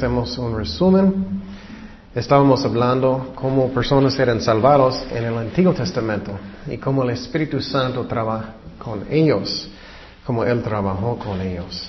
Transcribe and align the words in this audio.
4 0.00 0.06
y 0.06 0.06
hacemos 0.06 0.38
un 0.38 0.56
resumen. 0.56 1.14
Estábamos 2.14 2.64
hablando 2.64 3.32
cómo 3.34 3.68
personas 3.68 4.18
eran 4.18 4.40
salvados 4.40 5.06
en 5.12 5.24
el 5.24 5.36
Antiguo 5.36 5.72
Testamento 5.74 6.32
y 6.68 6.78
cómo 6.78 7.02
el 7.04 7.10
Espíritu 7.10 7.60
Santo 7.60 8.04
trabaja 8.06 8.54
con 8.78 9.04
ellos, 9.10 9.68
como 10.26 10.44
Él 10.44 10.62
trabajó 10.62 11.18
con 11.18 11.40
ellos. 11.40 11.88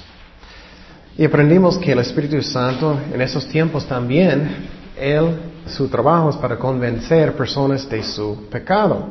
Y 1.17 1.25
aprendimos 1.25 1.77
que 1.77 1.93
el 1.93 1.99
Espíritu 1.99 2.41
Santo 2.41 2.99
en 3.13 3.21
esos 3.21 3.47
tiempos 3.47 3.85
también, 3.85 4.67
Él, 4.99 5.39
su 5.65 5.87
trabajo 5.87 6.29
es 6.29 6.35
para 6.35 6.57
convencer 6.57 7.33
personas 7.33 7.89
de 7.89 8.03
su 8.03 8.47
pecado. 8.49 9.07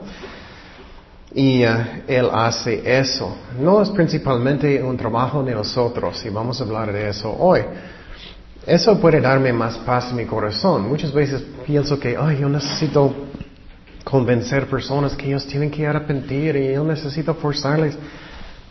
Y 1.32 1.64
uh, 1.64 2.02
Él 2.06 2.28
hace 2.32 2.82
eso. 2.84 3.36
No 3.58 3.80
es 3.82 3.90
principalmente 3.90 4.82
un 4.82 4.96
trabajo 4.96 5.42
de 5.42 5.54
nosotros, 5.54 6.24
y 6.24 6.28
vamos 6.28 6.60
a 6.60 6.64
hablar 6.64 6.92
de 6.92 7.08
eso 7.08 7.34
hoy. 7.38 7.62
Eso 8.66 8.98
puede 9.00 9.20
darme 9.20 9.52
más 9.52 9.78
paz 9.78 10.10
en 10.10 10.16
mi 10.16 10.26
corazón. 10.26 10.88
Muchas 10.88 11.12
veces 11.12 11.42
pienso 11.66 11.98
que, 11.98 12.16
ay, 12.16 12.38
yo 12.40 12.48
necesito 12.48 13.14
convencer 14.04 14.66
personas 14.66 15.14
que 15.14 15.28
ellos 15.28 15.46
tienen 15.46 15.70
que 15.70 15.86
arrepentir 15.86 16.56
y 16.56 16.74
yo 16.74 16.84
necesito 16.84 17.34
forzarles. 17.34 17.96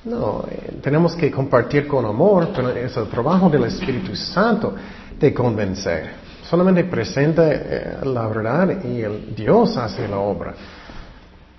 No, 0.05 0.45
eh, 0.49 0.79
tenemos 0.81 1.15
que 1.15 1.29
compartir 1.31 1.88
con 1.88 2.05
amor, 2.05 2.49
pero 2.55 2.70
es 2.70 2.95
el 2.95 3.07
trabajo 3.07 3.49
del 3.49 3.65
Espíritu 3.65 4.15
Santo 4.15 4.76
de 5.20 5.34
convencer. 5.34 6.12
Solamente 6.49 6.84
presenta 6.85 7.43
eh, 7.51 7.98
la 8.04 8.27
verdad 8.27 8.84
y 8.84 9.01
el 9.01 9.35
Dios 9.35 9.76
hace 9.77 10.07
la 10.07 10.20
obra. 10.20 10.54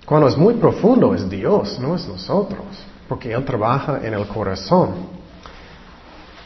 Cuando 0.07 0.29
es 0.29 0.37
muy 0.37 0.55
profundo 0.55 1.15
es 1.15 1.29
Dios, 1.29 1.79
no 1.79 1.95
es 1.95 2.09
nosotros, 2.09 2.65
porque 3.09 3.33
Él 3.33 3.45
trabaja 3.45 4.01
en 4.03 4.15
el 4.15 4.27
corazón. 4.27 5.20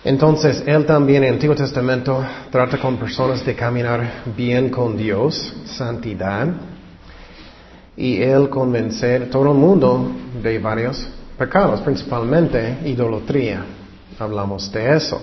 Entonces, 0.05 0.63
Él 0.67 0.85
también 0.85 1.23
en 1.23 1.29
el 1.31 1.35
Antiguo 1.37 1.57
Testamento 1.57 2.23
trata 2.51 2.79
con 2.79 2.99
personas 2.99 3.45
de 3.45 3.55
caminar 3.55 4.25
bien 4.37 4.69
con 4.69 4.99
Dios, 4.99 5.55
santidad, 5.65 6.47
y 7.97 8.21
Él 8.21 8.51
convencer 8.51 9.31
todo 9.31 9.53
el 9.53 9.59
mundo 9.59 10.11
de 10.43 10.59
varios 10.59 11.09
pecados, 11.39 11.81
principalmente 11.81 12.81
idolatría. 12.85 13.65
Hablamos 14.19 14.71
de 14.71 14.95
eso. 14.95 15.23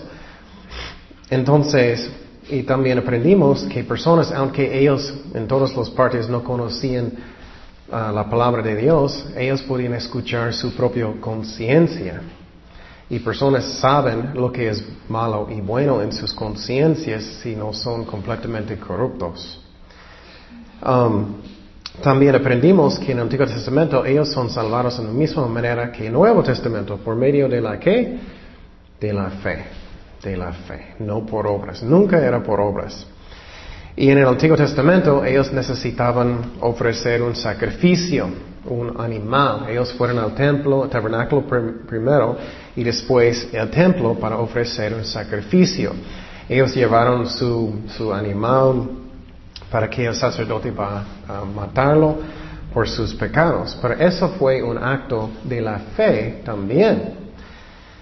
Entonces, 1.29 2.09
y 2.49 2.63
también 2.63 2.97
aprendimos 2.97 3.63
que 3.63 3.83
personas, 3.83 4.31
aunque 4.31 4.79
ellos 4.79 5.13
en 5.35 5.47
todas 5.47 5.77
las 5.77 5.91
partes 5.91 6.27
no 6.27 6.43
conocían 6.43 7.13
uh, 7.87 8.11
la 8.11 8.27
palabra 8.27 8.63
de 8.63 8.75
Dios, 8.75 9.27
ellos 9.37 9.61
podían 9.61 9.93
escuchar 9.93 10.53
su 10.53 10.73
propia 10.73 11.07
conciencia. 11.21 12.21
Y 13.11 13.19
personas 13.19 13.65
saben 13.81 14.31
lo 14.35 14.53
que 14.53 14.69
es 14.69 14.81
malo 15.09 15.49
y 15.51 15.59
bueno 15.59 16.01
en 16.01 16.13
sus 16.13 16.33
conciencias 16.33 17.21
si 17.43 17.57
no 17.57 17.73
son 17.73 18.05
completamente 18.05 18.77
corruptos. 18.77 19.61
Um, 20.81 21.35
también 22.01 22.35
aprendimos 22.35 22.97
que 22.97 23.11
en 23.11 23.17
el 23.17 23.23
Antiguo 23.23 23.45
Testamento 23.45 24.05
ellos 24.05 24.31
son 24.31 24.49
salvados 24.49 24.97
en 24.99 25.07
la 25.07 25.11
misma 25.11 25.45
manera 25.45 25.91
que 25.91 26.03
en 26.03 26.07
el 26.07 26.13
Nuevo 26.13 26.41
Testamento, 26.41 26.95
por 26.99 27.17
medio 27.17 27.49
de 27.49 27.59
la 27.59 27.77
qué? 27.77 28.17
De 28.97 29.11
la 29.11 29.29
fe, 29.29 29.65
de 30.23 30.37
la 30.37 30.53
fe, 30.53 30.95
no 30.99 31.25
por 31.25 31.45
obras. 31.47 31.83
Nunca 31.83 32.17
era 32.17 32.41
por 32.41 32.61
obras. 32.61 33.05
Y 33.97 34.09
en 34.09 34.19
el 34.19 34.25
Antiguo 34.25 34.55
Testamento 34.55 35.25
ellos 35.25 35.51
necesitaban 35.51 36.53
ofrecer 36.61 37.21
un 37.21 37.35
sacrificio, 37.35 38.29
un 38.65 38.99
animal. 38.99 39.65
Ellos 39.69 39.93
fueron 39.93 40.19
al 40.19 40.35
templo, 40.35 40.83
al 40.83 40.89
tabernáculo 40.89 41.43
primero 41.87 42.37
y 42.75 42.83
después 42.83 43.49
al 43.53 43.69
templo 43.69 44.15
para 44.15 44.37
ofrecer 44.37 44.93
un 44.93 45.05
sacrificio. 45.05 45.93
Ellos 46.47 46.75
llevaron 46.75 47.27
su, 47.27 47.81
su 47.97 48.13
animal 48.13 48.89
para 49.69 49.89
que 49.89 50.05
el 50.05 50.15
sacerdote 50.15 50.71
va 50.71 51.03
a 51.27 51.45
matarlo 51.45 52.17
por 52.73 52.87
sus 52.87 53.13
pecados. 53.15 53.77
Pero 53.81 53.93
eso 53.95 54.29
fue 54.29 54.61
un 54.61 54.77
acto 54.77 55.29
de 55.43 55.61
la 55.61 55.79
fe 55.95 56.41
también. 56.43 57.21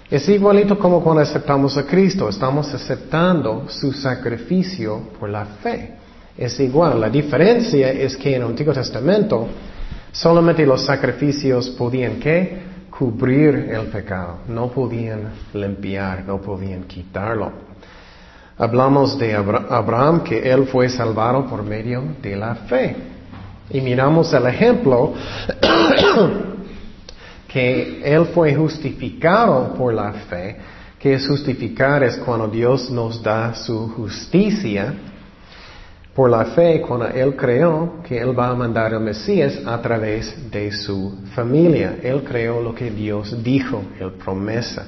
Es 0.09 0.27
igualito 0.27 0.77
como 0.79 1.03
cuando 1.03 1.21
aceptamos 1.21 1.77
a 1.77 1.85
Cristo, 1.85 2.29
estamos 2.29 2.73
aceptando 2.73 3.65
su 3.69 3.93
sacrificio 3.93 5.09
por 5.19 5.29
la 5.29 5.45
fe. 5.45 5.93
Es 6.35 6.59
igual, 6.59 6.99
la 6.99 7.09
diferencia 7.09 7.91
es 7.91 8.17
que 8.17 8.35
en 8.35 8.41
el 8.41 8.47
Antiguo 8.47 8.73
Testamento 8.73 9.47
solamente 10.11 10.65
los 10.65 10.85
sacrificios 10.85 11.69
podían 11.69 12.19
¿qué? 12.19 12.69
cubrir 12.99 13.69
el 13.71 13.87
pecado, 13.87 14.39
no 14.49 14.67
podían 14.67 15.31
limpiar, 15.53 16.25
no 16.25 16.41
podían 16.41 16.83
quitarlo. 16.83 17.51
Hablamos 18.57 19.17
de 19.17 19.33
Abraham, 19.35 20.21
que 20.21 20.51
él 20.51 20.67
fue 20.67 20.89
salvado 20.89 21.45
por 21.45 21.63
medio 21.63 22.03
de 22.21 22.35
la 22.35 22.55
fe. 22.55 22.93
Y 23.69 23.79
miramos 23.79 24.33
el 24.33 24.47
ejemplo 24.47 25.13
que 27.47 28.01
él 28.03 28.25
fue 28.33 28.53
justificado 28.53 29.73
por 29.75 29.93
la 29.93 30.11
fe, 30.11 30.57
que 30.99 31.13
es 31.13 31.25
justificar 31.25 32.03
es 32.03 32.17
cuando 32.17 32.49
Dios 32.49 32.91
nos 32.91 33.23
da 33.23 33.53
su 33.53 33.87
justicia 33.93 34.93
por 36.19 36.29
la 36.29 36.43
fe, 36.47 36.81
cuando 36.81 37.07
él 37.07 37.33
creó 37.37 38.03
que 38.03 38.19
él 38.19 38.37
va 38.37 38.49
a 38.49 38.53
mandar 38.53 38.93
al 38.93 38.99
Mesías 38.99 39.57
a 39.65 39.81
través 39.81 40.51
de 40.51 40.69
su 40.69 41.13
familia. 41.33 41.99
Él 42.03 42.25
creó 42.25 42.61
lo 42.61 42.75
que 42.75 42.91
Dios 42.91 43.41
dijo, 43.41 43.83
el 43.97 44.11
promesa, 44.11 44.85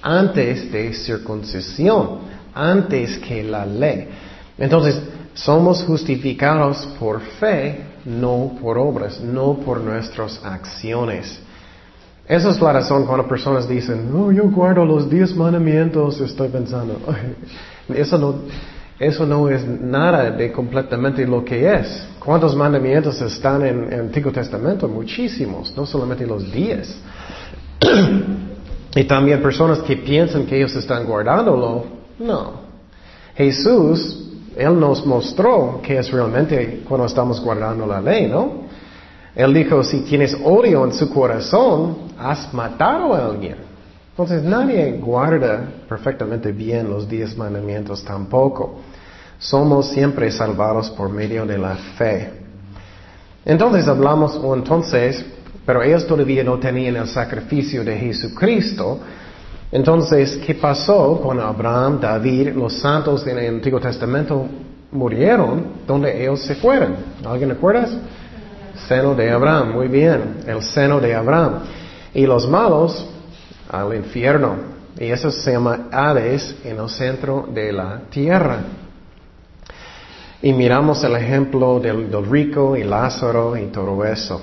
antes 0.00 0.70
de 0.70 0.92
circuncisión 0.92 2.20
antes 2.54 3.18
que 3.18 3.42
la 3.42 3.66
ley. 3.66 4.10
Entonces, 4.58 5.02
somos 5.34 5.82
justificados 5.82 6.86
por 7.00 7.20
fe, 7.20 7.80
no 8.04 8.56
por 8.62 8.78
obras, 8.78 9.20
no 9.20 9.54
por 9.54 9.80
nuestras 9.80 10.40
acciones. 10.44 11.36
Esa 12.28 12.50
es 12.50 12.60
la 12.60 12.74
razón 12.74 13.06
cuando 13.06 13.26
personas 13.26 13.68
dicen, 13.68 14.08
no, 14.08 14.30
yo 14.30 14.44
guardo 14.44 14.84
los 14.84 15.10
diez 15.10 15.34
mandamientos, 15.34 16.20
estoy 16.20 16.48
pensando, 16.48 16.96
eso 17.88 18.16
no, 18.18 18.34
eso 19.00 19.24
no 19.24 19.48
es 19.48 19.66
nada 19.66 20.30
de 20.30 20.52
completamente 20.52 21.26
lo 21.26 21.42
que 21.42 21.72
es. 21.72 22.06
¿Cuántos 22.22 22.54
mandamientos 22.54 23.18
están 23.22 23.64
en 23.64 23.90
el 23.90 24.00
Antiguo 24.00 24.30
Testamento? 24.30 24.86
Muchísimos, 24.86 25.74
no 25.74 25.86
solamente 25.86 26.26
los 26.26 26.52
diez. 26.52 26.94
y 28.94 29.04
también 29.04 29.40
personas 29.40 29.78
que 29.78 29.96
piensan 29.96 30.44
que 30.44 30.58
ellos 30.58 30.76
están 30.76 31.06
guardándolo, 31.06 31.86
no. 32.18 32.60
Jesús, 33.34 34.34
Él 34.54 34.78
nos 34.78 35.06
mostró 35.06 35.80
que 35.82 35.96
es 35.96 36.10
realmente 36.10 36.82
cuando 36.86 37.06
estamos 37.06 37.40
guardando 37.40 37.86
la 37.86 38.02
ley, 38.02 38.28
¿no? 38.28 38.68
Él 39.34 39.54
dijo, 39.54 39.82
si 39.82 40.00
tienes 40.00 40.36
odio 40.44 40.84
en 40.84 40.92
su 40.92 41.08
corazón, 41.08 42.10
has 42.18 42.52
matado 42.52 43.14
a 43.14 43.24
alguien. 43.24 43.69
Entonces 44.20 44.42
nadie 44.42 44.98
guarda 44.98 45.66
perfectamente 45.88 46.52
bien 46.52 46.90
los 46.90 47.08
diez 47.08 47.34
mandamientos 47.38 48.04
tampoco. 48.04 48.80
Somos 49.38 49.88
siempre 49.88 50.30
salvados 50.30 50.90
por 50.90 51.08
medio 51.08 51.46
de 51.46 51.56
la 51.56 51.74
fe. 51.96 52.30
Entonces 53.46 53.88
hablamos, 53.88 54.36
o 54.36 54.54
entonces, 54.54 55.24
pero 55.64 55.82
ellos 55.82 56.06
todavía 56.06 56.44
no 56.44 56.58
tenían 56.58 56.96
el 56.96 57.08
sacrificio 57.08 57.82
de 57.82 57.96
Jesucristo, 57.96 59.00
entonces, 59.72 60.38
¿qué 60.44 60.54
pasó 60.54 61.18
con 61.22 61.40
Abraham, 61.40 61.98
David, 61.98 62.50
los 62.50 62.74
santos 62.74 63.26
en 63.26 63.38
el 63.38 63.54
Antiguo 63.54 63.80
Testamento 63.80 64.44
murieron? 64.92 65.64
¿Dónde 65.86 66.20
ellos 66.20 66.42
se 66.42 66.56
fueron? 66.56 66.94
¿Alguien 67.24 67.48
recuerda? 67.48 67.88
Seno 68.86 69.14
de 69.14 69.30
Abraham, 69.30 69.72
muy 69.72 69.88
bien, 69.88 70.40
el 70.46 70.60
seno 70.60 71.00
de 71.00 71.14
Abraham. 71.14 71.60
Y 72.12 72.26
los 72.26 72.46
malos 72.46 73.06
al 73.70 73.94
infierno. 73.94 74.56
Y 74.98 75.06
eso 75.06 75.30
se 75.30 75.52
llama 75.52 75.88
Hades 75.90 76.56
en 76.64 76.78
el 76.78 76.88
centro 76.88 77.48
de 77.52 77.72
la 77.72 78.00
tierra. 78.10 78.58
Y 80.42 80.52
miramos 80.52 81.02
el 81.04 81.14
ejemplo 81.16 81.78
del, 81.80 82.10
del 82.10 82.26
rico 82.26 82.76
y 82.76 82.82
Lázaro 82.82 83.56
y 83.56 83.66
todo 83.66 84.04
eso. 84.04 84.40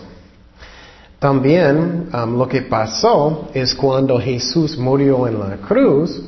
También 1.20 2.10
um, 2.14 2.38
lo 2.38 2.48
que 2.48 2.62
pasó 2.62 3.50
es 3.54 3.74
cuando 3.74 4.20
Jesús 4.20 4.78
murió 4.78 5.28
en 5.28 5.40
la 5.40 5.58
cruz, 5.58 6.22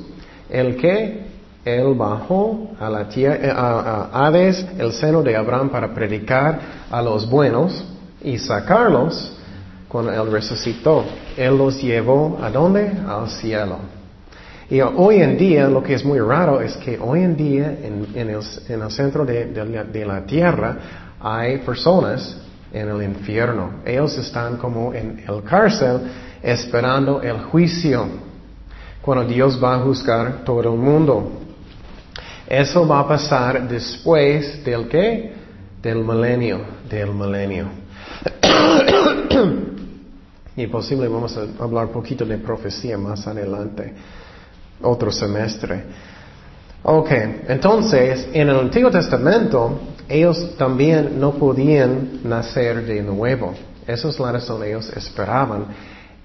el 0.49 0.75
que 0.77 1.29
él 1.63 1.93
bajó 1.93 2.71
a 2.79 2.89
la 2.89 3.07
tierra, 3.07 3.37
eh, 3.39 3.53
a, 3.55 4.09
Hades, 4.11 4.65
el 4.79 4.91
seno 4.93 5.21
de 5.21 5.35
Abraham, 5.35 5.69
para 5.69 5.93
predicar 5.93 6.59
a 6.89 7.01
los 7.03 7.29
buenos 7.29 7.83
y 8.23 8.39
sacarlos 8.39 9.33
cuando 9.89 10.13
él 10.13 10.31
resucitó. 10.31 11.03
Él 11.35 11.57
los 11.57 11.81
llevó 11.81 12.39
a 12.41 12.49
dónde? 12.49 12.89
Al 13.05 13.29
cielo. 13.29 13.79
Y 14.69 14.79
hoy 14.81 15.21
en 15.21 15.37
día, 15.37 15.67
lo 15.67 15.83
que 15.83 15.95
es 15.95 16.05
muy 16.05 16.19
raro 16.19 16.61
es 16.61 16.77
que 16.77 16.97
hoy 16.99 17.23
en 17.23 17.35
día 17.35 17.75
en, 17.83 18.29
el, 18.29 18.91
centro 18.91 19.25
de 19.25 20.05
la 20.05 20.25
tierra 20.25 20.77
hay 21.19 21.57
personas 21.57 22.37
en 22.71 22.89
el 22.89 23.03
infierno. 23.03 23.81
Ellos 23.85 24.17
están 24.17 24.57
como 24.57 24.93
en 24.93 25.23
el 25.27 25.43
cárcel 25.43 26.01
esperando 26.41 27.21
el 27.21 27.39
juicio, 27.43 28.07
cuando 29.01 29.25
Dios 29.25 29.61
va 29.61 29.75
a 29.75 29.79
juzgar 29.79 30.43
todo 30.43 30.61
el 30.61 30.79
mundo. 30.79 31.41
Eso 32.47 32.87
va 32.87 32.99
a 32.99 33.07
pasar 33.07 33.67
después 33.67 34.63
del 34.63 34.87
qué? 34.87 35.33
Del 35.81 36.03
milenio, 36.03 36.61
del 36.89 37.13
milenio. 37.13 37.67
y 40.59 40.67
posible 40.67 41.07
vamos 41.07 41.37
a 41.37 41.63
hablar 41.63 41.85
un 41.85 41.93
poquito 41.93 42.25
de 42.25 42.37
profecía 42.37 42.97
más 42.97 43.25
adelante, 43.27 43.93
otro 44.81 45.09
semestre. 45.09 45.83
Ok, 46.83 47.11
entonces 47.47 48.27
en 48.33 48.49
el 48.49 48.57
Antiguo 48.57 48.91
Testamento 48.91 49.79
ellos 50.09 50.57
también 50.57 51.19
no 51.19 51.31
podían 51.33 52.21
nacer 52.23 52.85
de 52.85 53.01
nuevo. 53.01 53.53
Esa 53.87 54.09
es 54.09 54.19
la 54.19 54.33
razón 54.33 54.63
ellos 54.63 54.91
esperaban 54.95 55.65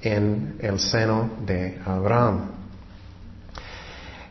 en 0.03 0.57
el 0.59 0.81
seno 0.81 1.31
de 1.47 1.79
Abraham. 1.85 2.51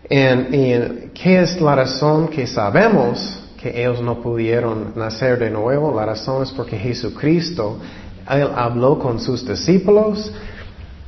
¿Y 0.09 1.09
qué 1.13 1.41
es 1.41 1.61
la 1.61 1.75
razón 1.75 2.27
que 2.27 2.45
sabemos 2.45 3.39
que 3.61 3.81
ellos 3.81 4.01
no 4.01 4.21
pudieron 4.21 4.91
nacer 4.97 5.39
de 5.39 5.49
nuevo? 5.49 5.95
La 5.95 6.05
razón 6.05 6.43
es 6.43 6.51
porque 6.51 6.77
Jesucristo, 6.77 7.79
Él 8.29 8.49
habló 8.55 8.99
con 8.99 9.19
sus 9.19 9.47
discípulos 9.47 10.31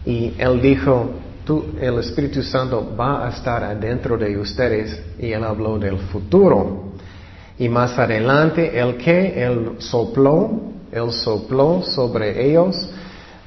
y 0.05 0.33
Él 0.37 0.61
dijo, 0.61 1.11
Tú, 1.45 1.75
el 1.79 1.99
Espíritu 1.99 2.41
Santo 2.41 2.95
va 2.99 3.27
a 3.27 3.29
estar 3.29 3.63
adentro 3.63 4.17
de 4.17 4.35
ustedes 4.35 4.99
y 5.19 5.31
Él 5.31 5.43
habló 5.43 5.77
del 5.77 5.97
futuro. 5.97 6.93
Y 7.59 7.69
más 7.69 7.97
adelante, 7.99 8.77
¿el 8.79 8.97
que 8.97 9.43
Él 9.43 9.73
sopló, 9.77 10.73
Él 10.91 11.11
sopló 11.11 11.83
sobre 11.83 12.49
ellos 12.49 12.89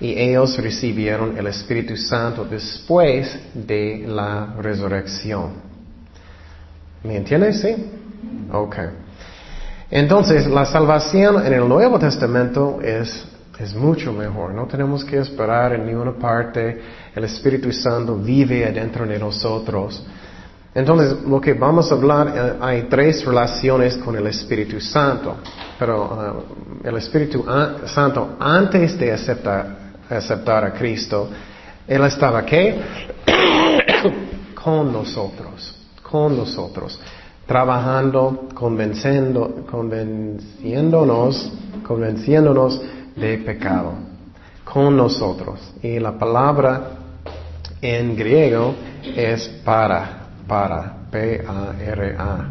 y 0.00 0.16
ellos 0.16 0.56
recibieron 0.58 1.36
el 1.36 1.48
Espíritu 1.48 1.96
Santo 1.96 2.44
después 2.44 3.36
de 3.52 4.04
la 4.06 4.54
resurrección. 4.60 5.54
¿Me 7.02 7.16
entiendes? 7.16 7.60
Sí. 7.60 7.74
Ok. 8.52 8.76
Entonces, 9.90 10.46
la 10.46 10.66
salvación 10.66 11.44
en 11.44 11.52
el 11.52 11.68
Nuevo 11.68 11.98
Testamento 11.98 12.80
es, 12.82 13.26
es 13.58 13.74
mucho 13.74 14.12
mejor. 14.12 14.54
No 14.54 14.66
tenemos 14.66 15.04
que 15.04 15.18
esperar 15.18 15.72
en 15.72 15.86
ninguna 15.86 16.12
parte. 16.12 16.80
El 17.14 17.24
Espíritu 17.24 17.72
Santo 17.72 18.16
vive 18.16 18.64
adentro 18.64 19.04
de 19.06 19.18
nosotros. 19.18 20.04
Entonces, 20.74 21.22
lo 21.26 21.40
que 21.40 21.54
vamos 21.54 21.90
a 21.90 21.94
hablar, 21.96 22.32
eh, 22.34 22.52
hay 22.60 22.82
tres 22.82 23.24
relaciones 23.24 23.96
con 23.96 24.14
el 24.14 24.26
Espíritu 24.28 24.80
Santo. 24.80 25.38
Pero 25.76 26.46
eh, 26.84 26.88
el 26.88 26.96
Espíritu 26.98 27.44
Santo, 27.86 28.36
antes 28.38 28.96
de 28.96 29.12
aceptar, 29.12 29.66
aceptar 30.08 30.64
a 30.64 30.72
Cristo, 30.72 31.28
Él 31.86 32.04
estaba 32.04 32.44
qué? 32.44 32.80
con 34.54 34.92
nosotros, 34.92 35.74
con 36.02 36.36
nosotros, 36.36 37.00
trabajando, 37.44 38.48
convenciendo, 38.54 39.64
convenciéndonos, 39.68 41.52
convenciéndonos 41.84 42.80
de 43.18 43.38
pecado, 43.38 43.94
con 44.64 44.96
nosotros. 44.96 45.74
Y 45.82 45.98
la 45.98 46.18
palabra 46.18 46.90
en 47.80 48.16
griego 48.16 48.74
es 49.16 49.48
para, 49.64 50.26
para, 50.46 50.94
P-A-R-A. 51.10 52.48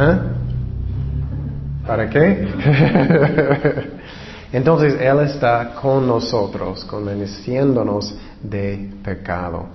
¿Eh? 0.00 0.18
¿Para 1.86 2.10
qué? 2.10 2.48
Entonces 4.52 4.94
Él 5.00 5.20
está 5.20 5.74
con 5.80 6.06
nosotros, 6.06 6.84
convenciéndonos 6.84 8.14
de 8.42 8.90
pecado. 9.04 9.66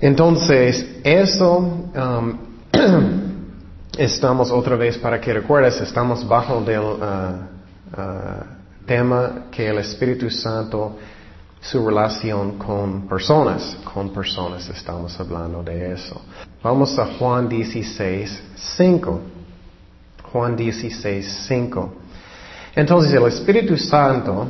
Entonces, 0.00 1.00
eso 1.02 1.58
um, 1.58 2.38
estamos 3.98 4.50
otra 4.50 4.76
vez, 4.76 4.96
para 4.98 5.20
que 5.20 5.32
recuerdes, 5.32 5.80
estamos 5.80 6.26
bajo 6.26 6.60
del 6.60 6.80
uh, 6.80 7.57
uh, 7.96 8.86
tema 8.86 9.46
que 9.50 9.68
el 9.68 9.78
Espíritu 9.78 10.30
Santo, 10.30 10.96
su 11.60 11.86
relación 11.86 12.58
con 12.58 13.06
personas, 13.06 13.76
con 13.92 14.10
personas, 14.10 14.68
estamos 14.68 15.18
hablando 15.20 15.62
de 15.62 15.92
eso. 15.92 16.20
Vamos 16.62 16.98
a 16.98 17.06
Juan 17.18 17.48
16, 17.48 18.42
5. 18.56 19.20
Juan 20.32 20.56
16, 20.56 21.44
5. 21.48 21.92
Entonces 22.74 23.12
el 23.12 23.26
Espíritu 23.26 23.76
Santo, 23.76 24.46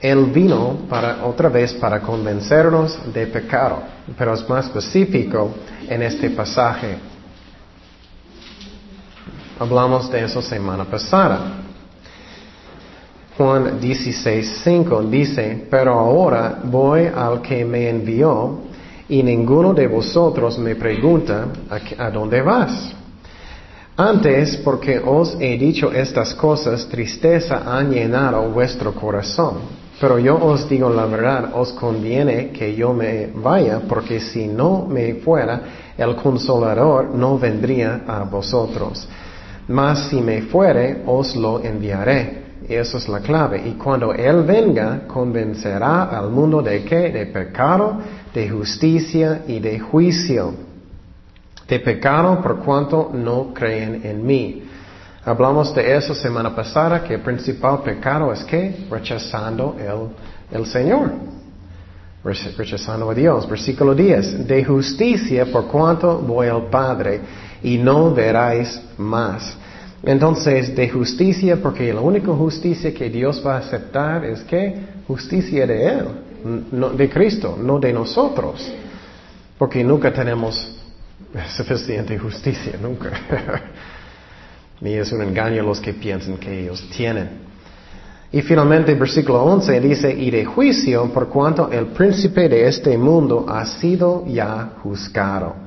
Él 0.00 0.26
vino 0.26 0.86
para, 0.88 1.24
otra 1.24 1.48
vez 1.48 1.74
para 1.74 2.00
convencernos 2.00 3.12
de 3.12 3.26
pecado, 3.26 3.82
pero 4.16 4.34
es 4.34 4.48
más 4.48 4.66
específico 4.66 5.52
en 5.88 6.02
este 6.02 6.30
pasaje. 6.30 6.98
Hablamos 9.58 10.10
de 10.10 10.24
eso 10.24 10.40
semana 10.40 10.84
pasada. 10.84 11.59
Juan 13.36 13.80
16:5 13.80 15.08
dice, 15.08 15.66
pero 15.70 15.94
ahora 15.94 16.60
voy 16.64 17.06
al 17.06 17.40
que 17.40 17.64
me 17.64 17.88
envió 17.88 18.58
y 19.08 19.22
ninguno 19.22 19.74
de 19.74 19.86
vosotros 19.86 20.58
me 20.58 20.76
pregunta, 20.76 21.46
¿a, 21.98 22.10
dónde 22.10 22.42
vas? 22.42 22.92
Antes, 23.96 24.56
porque 24.58 24.98
os 24.98 25.36
he 25.40 25.58
dicho 25.58 25.92
estas 25.92 26.34
cosas, 26.34 26.88
tristeza 26.88 27.62
ha 27.66 27.82
llenado 27.82 28.48
vuestro 28.50 28.94
corazón. 28.94 29.80
Pero 30.00 30.18
yo 30.18 30.36
os 30.36 30.68
digo 30.68 30.88
la 30.88 31.04
verdad, 31.04 31.50
os 31.54 31.72
conviene 31.72 32.50
que 32.50 32.74
yo 32.74 32.94
me 32.94 33.26
vaya, 33.34 33.82
porque 33.86 34.20
si 34.20 34.46
no 34.46 34.86
me 34.86 35.16
fuera, 35.16 35.60
el 35.98 36.16
consolador 36.16 37.14
no 37.14 37.38
vendría 37.38 38.02
a 38.06 38.24
vosotros. 38.24 39.06
Mas 39.68 40.08
si 40.08 40.22
me 40.22 40.42
fuere, 40.42 41.02
os 41.04 41.36
lo 41.36 41.62
enviaré. 41.62 42.39
Y 42.70 42.74
eso 42.74 42.96
es 42.96 43.08
la 43.08 43.20
clave. 43.20 43.62
Y 43.66 43.72
cuando 43.72 44.14
Él 44.14 44.44
venga, 44.44 45.06
convencerá 45.06 46.04
al 46.04 46.30
mundo 46.30 46.62
de 46.62 46.84
qué? 46.84 47.10
De 47.10 47.26
pecado, 47.26 47.98
de 48.32 48.48
justicia 48.48 49.42
y 49.46 49.58
de 49.58 49.78
juicio 49.78 50.70
de 51.70 51.78
pecado 51.78 52.42
por 52.42 52.58
cuanto 52.58 53.10
no 53.14 53.54
creen 53.54 54.00
en 54.04 54.26
mí. 54.26 54.64
Hablamos 55.24 55.72
de 55.72 55.96
eso 55.96 56.14
semana 56.14 56.54
pasada, 56.54 57.04
que 57.04 57.14
el 57.14 57.20
principal 57.20 57.82
pecado 57.82 58.32
es 58.32 58.42
que 58.44 58.86
rechazando 58.90 59.76
el, 59.78 60.58
el 60.58 60.66
Señor, 60.66 61.12
rechazando 62.24 63.08
a 63.08 63.14
Dios. 63.14 63.48
Versículo 63.48 63.94
10, 63.94 64.48
de 64.48 64.64
justicia 64.64 65.46
por 65.46 65.68
cuanto 65.68 66.18
voy 66.18 66.48
al 66.48 66.64
Padre 66.64 67.20
y 67.62 67.78
no 67.78 68.12
veráis 68.12 68.82
más. 68.98 69.56
Entonces, 70.02 70.74
de 70.74 70.88
justicia, 70.88 71.56
porque 71.62 71.92
la 71.92 72.00
única 72.00 72.32
justicia 72.32 72.94
que 72.94 73.10
Dios 73.10 73.42
va 73.46 73.56
a 73.56 73.58
aceptar 73.58 74.24
es 74.24 74.40
que 74.42 74.74
justicia 75.06 75.66
de 75.66 75.86
Él, 75.86 76.04
no, 76.72 76.90
de 76.90 77.10
Cristo, 77.10 77.58
no 77.60 77.78
de 77.78 77.92
nosotros, 77.92 78.72
porque 79.58 79.84
nunca 79.84 80.12
tenemos 80.12 80.78
suficiente 81.56 82.18
justicia, 82.18 82.78
nunca. 82.80 83.10
y 84.80 84.94
es 84.94 85.12
un 85.12 85.22
engaño 85.22 85.62
los 85.62 85.80
que 85.80 85.92
piensan 85.92 86.38
que 86.38 86.62
ellos 86.62 86.88
tienen. 86.96 87.50
Y 88.32 88.42
finalmente, 88.42 88.94
versículo 88.94 89.42
11 89.42 89.80
dice, 89.80 90.12
y 90.12 90.30
de 90.30 90.44
juicio 90.44 91.12
por 91.12 91.28
cuanto 91.28 91.70
el 91.70 91.86
príncipe 91.86 92.48
de 92.48 92.68
este 92.68 92.96
mundo 92.96 93.44
ha 93.48 93.66
sido 93.66 94.24
ya 94.26 94.74
juzgado. 94.82 95.59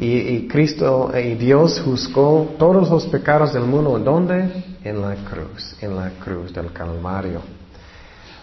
Y, 0.00 0.46
Cristo 0.46 1.10
y 1.12 1.34
Dios 1.34 1.80
juzgó 1.84 2.54
todos 2.56 2.88
los 2.88 3.06
pecados 3.06 3.52
del 3.52 3.64
mundo, 3.64 3.96
¿en 3.96 4.04
dónde? 4.04 4.64
En 4.84 5.02
la 5.02 5.16
cruz, 5.16 5.74
en 5.80 5.96
la 5.96 6.10
cruz 6.22 6.52
del 6.52 6.72
Calvario. 6.72 7.40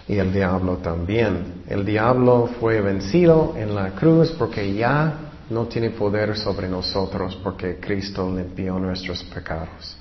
Y 0.06 0.18
el 0.18 0.34
diablo 0.34 0.78
también. 0.78 1.64
El 1.68 1.86
diablo 1.86 2.50
fue 2.60 2.82
vencido 2.82 3.54
en 3.58 3.74
la 3.74 3.92
cruz 3.92 4.32
porque 4.38 4.74
ya 4.74 5.32
no 5.50 5.66
tiene 5.68 5.92
poder 5.92 6.38
sobre 6.38 6.68
nosotros 6.68 7.40
porque 7.42 7.80
Cristo 7.80 8.30
limpió 8.36 8.78
nuestros 8.78 9.24
pecados. 9.24 9.96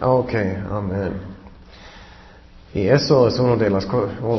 Ok, 0.00 0.34
amén. 0.70 1.12
Y 2.74 2.86
eso 2.86 3.26
es 3.26 3.38
una 3.40 3.56
de 3.56 3.68
las 3.68 3.86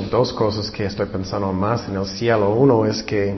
dos 0.10 0.32
cosas 0.32 0.72
que 0.72 0.86
estoy 0.86 1.08
pensando 1.08 1.52
más 1.52 1.90
en 1.90 1.98
el 1.98 2.06
cielo. 2.06 2.56
Uno 2.56 2.86
es 2.86 3.04
que 3.04 3.38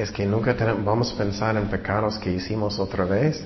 es 0.00 0.10
que 0.10 0.24
nunca 0.24 0.54
vamos 0.84 1.12
a 1.12 1.18
pensar 1.18 1.56
en 1.56 1.66
pecados 1.68 2.18
que 2.18 2.32
hicimos 2.32 2.78
otra 2.78 3.04
vez. 3.04 3.44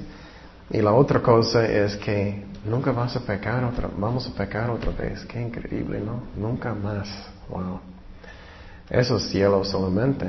Y 0.70 0.80
la 0.80 0.92
otra 0.92 1.20
cosa 1.20 1.66
es 1.66 1.96
que 1.96 2.44
nunca 2.64 2.92
vas 2.92 3.16
a 3.16 3.20
pecar 3.20 3.64
otra, 3.64 3.88
vamos 3.96 4.26
a 4.26 4.34
pecar 4.34 4.70
otra 4.70 4.92
vez. 4.92 5.24
Qué 5.26 5.40
increíble, 5.40 6.00
¿no? 6.00 6.22
Nunca 6.36 6.74
más. 6.74 7.08
Wow. 7.48 7.80
Eso 8.88 9.16
es 9.16 9.24
cielo 9.24 9.64
solamente. 9.64 10.26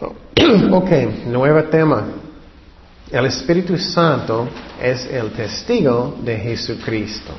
Ok, 0.70 0.90
nuevo 1.26 1.62
tema. 1.64 2.06
El 3.10 3.26
Espíritu 3.26 3.76
Santo 3.76 4.48
es 4.80 5.06
el 5.06 5.32
testigo 5.32 6.16
de 6.22 6.36
Jesucristo. 6.38 7.32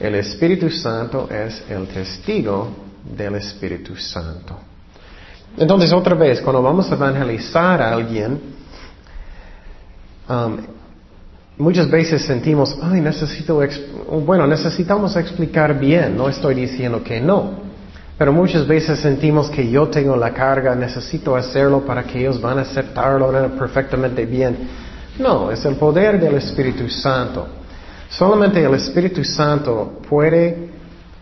El 0.00 0.14
Espíritu 0.16 0.68
Santo 0.70 1.28
es 1.30 1.62
el 1.68 1.86
testigo 1.88 2.68
del 3.04 3.36
Espíritu 3.36 3.94
Santo. 3.96 4.58
Entonces, 5.56 5.92
otra 5.92 6.14
vez, 6.14 6.40
cuando 6.40 6.62
vamos 6.62 6.90
a 6.90 6.94
evangelizar 6.94 7.80
a 7.80 7.92
alguien, 7.92 8.40
um, 10.28 10.56
muchas 11.56 11.90
veces 11.90 12.22
sentimos, 12.22 12.76
ay, 12.82 13.00
necesito, 13.00 13.62
bueno, 14.24 14.46
necesitamos 14.46 15.16
explicar 15.16 15.78
bien, 15.78 16.16
no 16.16 16.28
estoy 16.28 16.54
diciendo 16.54 17.02
que 17.02 17.20
no. 17.20 17.66
Pero 18.18 18.32
muchas 18.32 18.66
veces 18.66 18.98
sentimos 19.00 19.50
que 19.50 19.68
yo 19.68 19.88
tengo 19.88 20.16
la 20.16 20.32
carga, 20.32 20.74
necesito 20.74 21.36
hacerlo 21.36 21.84
para 21.84 22.02
que 22.02 22.20
ellos 22.20 22.40
van 22.40 22.58
a 22.58 22.62
aceptarlo 22.62 23.30
perfectamente 23.58 24.24
bien. 24.24 24.56
No, 25.18 25.50
es 25.50 25.64
el 25.64 25.76
poder 25.76 26.20
del 26.20 26.34
Espíritu 26.36 26.88
Santo. 26.88 27.46
Solamente 28.08 28.62
el 28.62 28.74
Espíritu 28.74 29.24
Santo 29.24 30.00
puede 30.08 30.75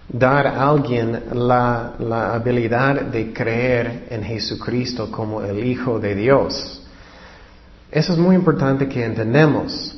dar 0.08 0.46
a 0.46 0.68
alguien 0.68 1.24
la, 1.32 1.94
la 1.98 2.34
habilidad 2.34 3.02
de 3.02 3.32
creer 3.32 4.06
en 4.10 4.22
Jesucristo 4.22 5.10
como 5.10 5.42
el 5.42 5.64
Hijo 5.64 5.98
de 5.98 6.14
Dios. 6.14 6.82
Eso 7.90 8.12
es 8.12 8.18
muy 8.18 8.34
importante 8.34 8.88
que 8.88 9.04
entendamos. 9.04 9.96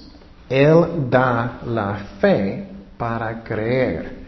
Él 0.49 1.09
da 1.11 1.61
la 1.67 1.97
fe 2.21 2.69
para 2.97 3.43
creer. 3.43 4.27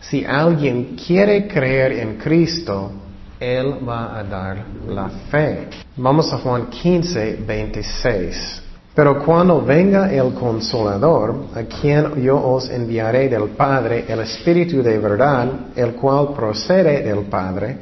Si 0.00 0.24
alguien 0.24 0.96
quiere 0.96 1.46
creer 1.46 1.92
en 1.92 2.16
Cristo, 2.16 2.90
Él 3.38 3.86
va 3.86 4.18
a 4.18 4.24
dar 4.24 4.64
la 4.88 5.08
fe. 5.30 5.68
Vamos 5.96 6.32
a 6.32 6.38
Juan 6.38 6.70
15, 6.70 7.44
26. 7.46 8.62
Pero 9.00 9.24
cuando 9.24 9.62
venga 9.62 10.12
el 10.12 10.34
consolador, 10.34 11.46
a 11.54 11.62
quien 11.62 12.22
yo 12.22 12.36
os 12.36 12.68
enviaré 12.68 13.30
del 13.30 13.48
Padre, 13.56 14.04
el 14.06 14.20
Espíritu 14.20 14.82
de 14.82 14.98
verdad, 14.98 15.48
el 15.74 15.94
cual 15.94 16.34
procede 16.34 17.00
del 17.00 17.20
Padre, 17.20 17.78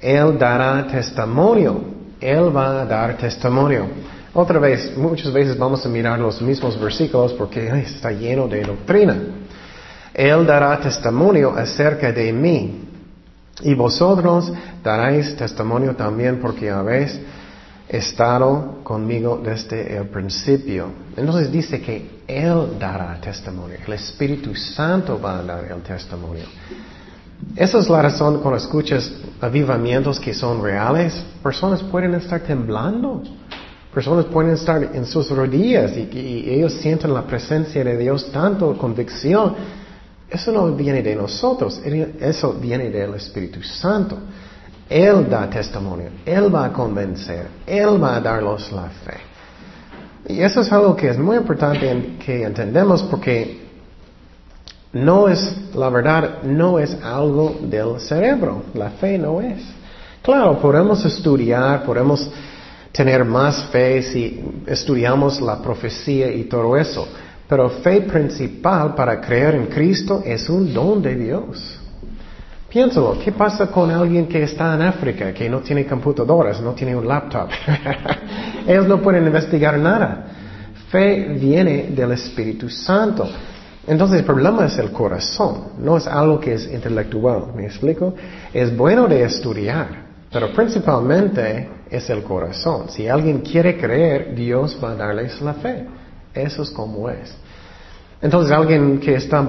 Él 0.00 0.38
dará 0.38 0.86
testimonio. 0.86 1.78
Él 2.18 2.56
va 2.56 2.80
a 2.80 2.86
dar 2.86 3.18
testimonio. 3.18 3.86
Otra 4.32 4.58
vez, 4.58 4.96
muchas 4.96 5.30
veces 5.30 5.58
vamos 5.58 5.84
a 5.84 5.90
mirar 5.90 6.18
los 6.18 6.40
mismos 6.40 6.80
versículos 6.80 7.34
porque 7.34 7.68
está 7.68 8.10
lleno 8.10 8.48
de 8.48 8.62
doctrina. 8.62 9.14
Él 10.14 10.46
dará 10.46 10.80
testimonio 10.80 11.50
acerca 11.54 12.10
de 12.12 12.32
mí. 12.32 12.88
Y 13.60 13.74
vosotros 13.74 14.50
daréis 14.82 15.36
testimonio 15.36 15.94
también 15.94 16.40
porque 16.40 16.70
habéis 16.70 17.20
estado 17.92 18.80
conmigo 18.82 19.40
desde 19.42 19.96
el 19.96 20.08
principio. 20.08 20.86
Entonces 21.16 21.52
dice 21.52 21.80
que 21.80 22.22
Él 22.26 22.78
dará 22.78 23.20
testimonio. 23.20 23.76
El 23.86 23.92
Espíritu 23.92 24.54
Santo 24.54 25.20
va 25.20 25.38
a 25.38 25.42
dar 25.42 25.64
el 25.64 25.82
testimonio. 25.82 26.44
Esa 27.54 27.78
es 27.78 27.88
la 27.88 28.02
razón 28.02 28.40
cuando 28.40 28.56
escuchas 28.56 29.12
avivamientos 29.40 30.18
que 30.18 30.32
son 30.32 30.62
reales, 30.62 31.14
personas 31.42 31.82
pueden 31.82 32.14
estar 32.14 32.40
temblando. 32.40 33.22
Personas 33.92 34.24
pueden 34.26 34.52
estar 34.52 34.82
en 34.94 35.04
sus 35.04 35.28
rodillas 35.30 35.92
y, 35.96 36.08
y 36.16 36.50
ellos 36.50 36.72
sienten 36.74 37.12
la 37.12 37.26
presencia 37.26 37.84
de 37.84 37.98
Dios 37.98 38.30
tanto 38.32 38.76
convicción 38.78 39.54
eso 40.32 40.50
no 40.50 40.74
viene 40.74 41.02
de 41.02 41.14
nosotros, 41.14 41.82
eso 41.84 42.54
viene 42.54 42.88
del 42.88 43.14
Espíritu 43.14 43.62
Santo. 43.62 44.16
Él 44.92 45.28
da 45.28 45.48
testimonio, 45.48 46.10
Él 46.26 46.54
va 46.54 46.66
a 46.66 46.72
convencer, 46.72 47.46
Él 47.66 48.02
va 48.02 48.16
a 48.16 48.20
darlos 48.20 48.70
la 48.72 48.90
fe. 48.90 49.16
Y 50.28 50.42
eso 50.42 50.60
es 50.60 50.70
algo 50.70 50.94
que 50.94 51.08
es 51.08 51.18
muy 51.18 51.36
importante 51.36 52.16
que 52.24 52.44
entendemos 52.44 53.02
porque 53.04 53.62
no 54.92 55.28
es, 55.28 55.56
la 55.74 55.88
verdad, 55.88 56.42
no 56.42 56.78
es 56.78 56.94
algo 57.02 57.56
del 57.62 57.98
cerebro, 58.00 58.64
la 58.74 58.90
fe 58.90 59.16
no 59.16 59.40
es. 59.40 59.62
Claro, 60.20 60.58
podemos 60.58 61.04
estudiar, 61.04 61.82
podemos 61.84 62.30
tener 62.92 63.24
más 63.24 63.64
fe 63.72 64.02
si 64.02 64.44
estudiamos 64.66 65.40
la 65.40 65.60
profecía 65.62 66.30
y 66.30 66.44
todo 66.44 66.76
eso, 66.76 67.08
pero 67.48 67.70
fe 67.70 68.02
principal 68.02 68.94
para 68.94 69.20
creer 69.20 69.54
en 69.54 69.66
Cristo 69.66 70.22
es 70.24 70.48
un 70.50 70.72
don 70.72 71.00
de 71.00 71.14
Dios. 71.16 71.81
Piénsalo, 72.72 73.18
¿qué 73.22 73.32
pasa 73.32 73.66
con 73.66 73.90
alguien 73.90 74.26
que 74.26 74.44
está 74.44 74.74
en 74.74 74.80
África, 74.80 75.34
que 75.34 75.46
no 75.46 75.60
tiene 75.60 75.84
computadoras, 75.84 76.58
no 76.62 76.72
tiene 76.72 76.96
un 76.96 77.06
laptop? 77.06 77.50
Ellos 78.66 78.88
no 78.88 79.02
pueden 79.02 79.26
investigar 79.26 79.78
nada. 79.78 80.24
Fe 80.90 81.36
viene 81.38 81.88
del 81.90 82.12
Espíritu 82.12 82.70
Santo. 82.70 83.28
Entonces 83.86 84.20
el 84.20 84.24
problema 84.24 84.64
es 84.64 84.78
el 84.78 84.90
corazón, 84.90 85.72
no 85.80 85.98
es 85.98 86.06
algo 86.06 86.40
que 86.40 86.54
es 86.54 86.72
intelectual, 86.72 87.52
¿me 87.54 87.66
explico? 87.66 88.14
Es 88.54 88.74
bueno 88.74 89.06
de 89.06 89.22
estudiar, 89.22 89.88
pero 90.32 90.50
principalmente 90.54 91.68
es 91.90 92.08
el 92.08 92.22
corazón. 92.22 92.88
Si 92.88 93.06
alguien 93.06 93.40
quiere 93.40 93.76
creer, 93.76 94.34
Dios 94.34 94.78
va 94.82 94.92
a 94.92 94.94
darles 94.94 95.42
la 95.42 95.52
fe. 95.52 95.86
Eso 96.32 96.62
es 96.62 96.70
como 96.70 97.10
es. 97.10 97.36
Entonces 98.22 98.52
alguien 98.52 99.00
que 99.00 99.16
está 99.16 99.40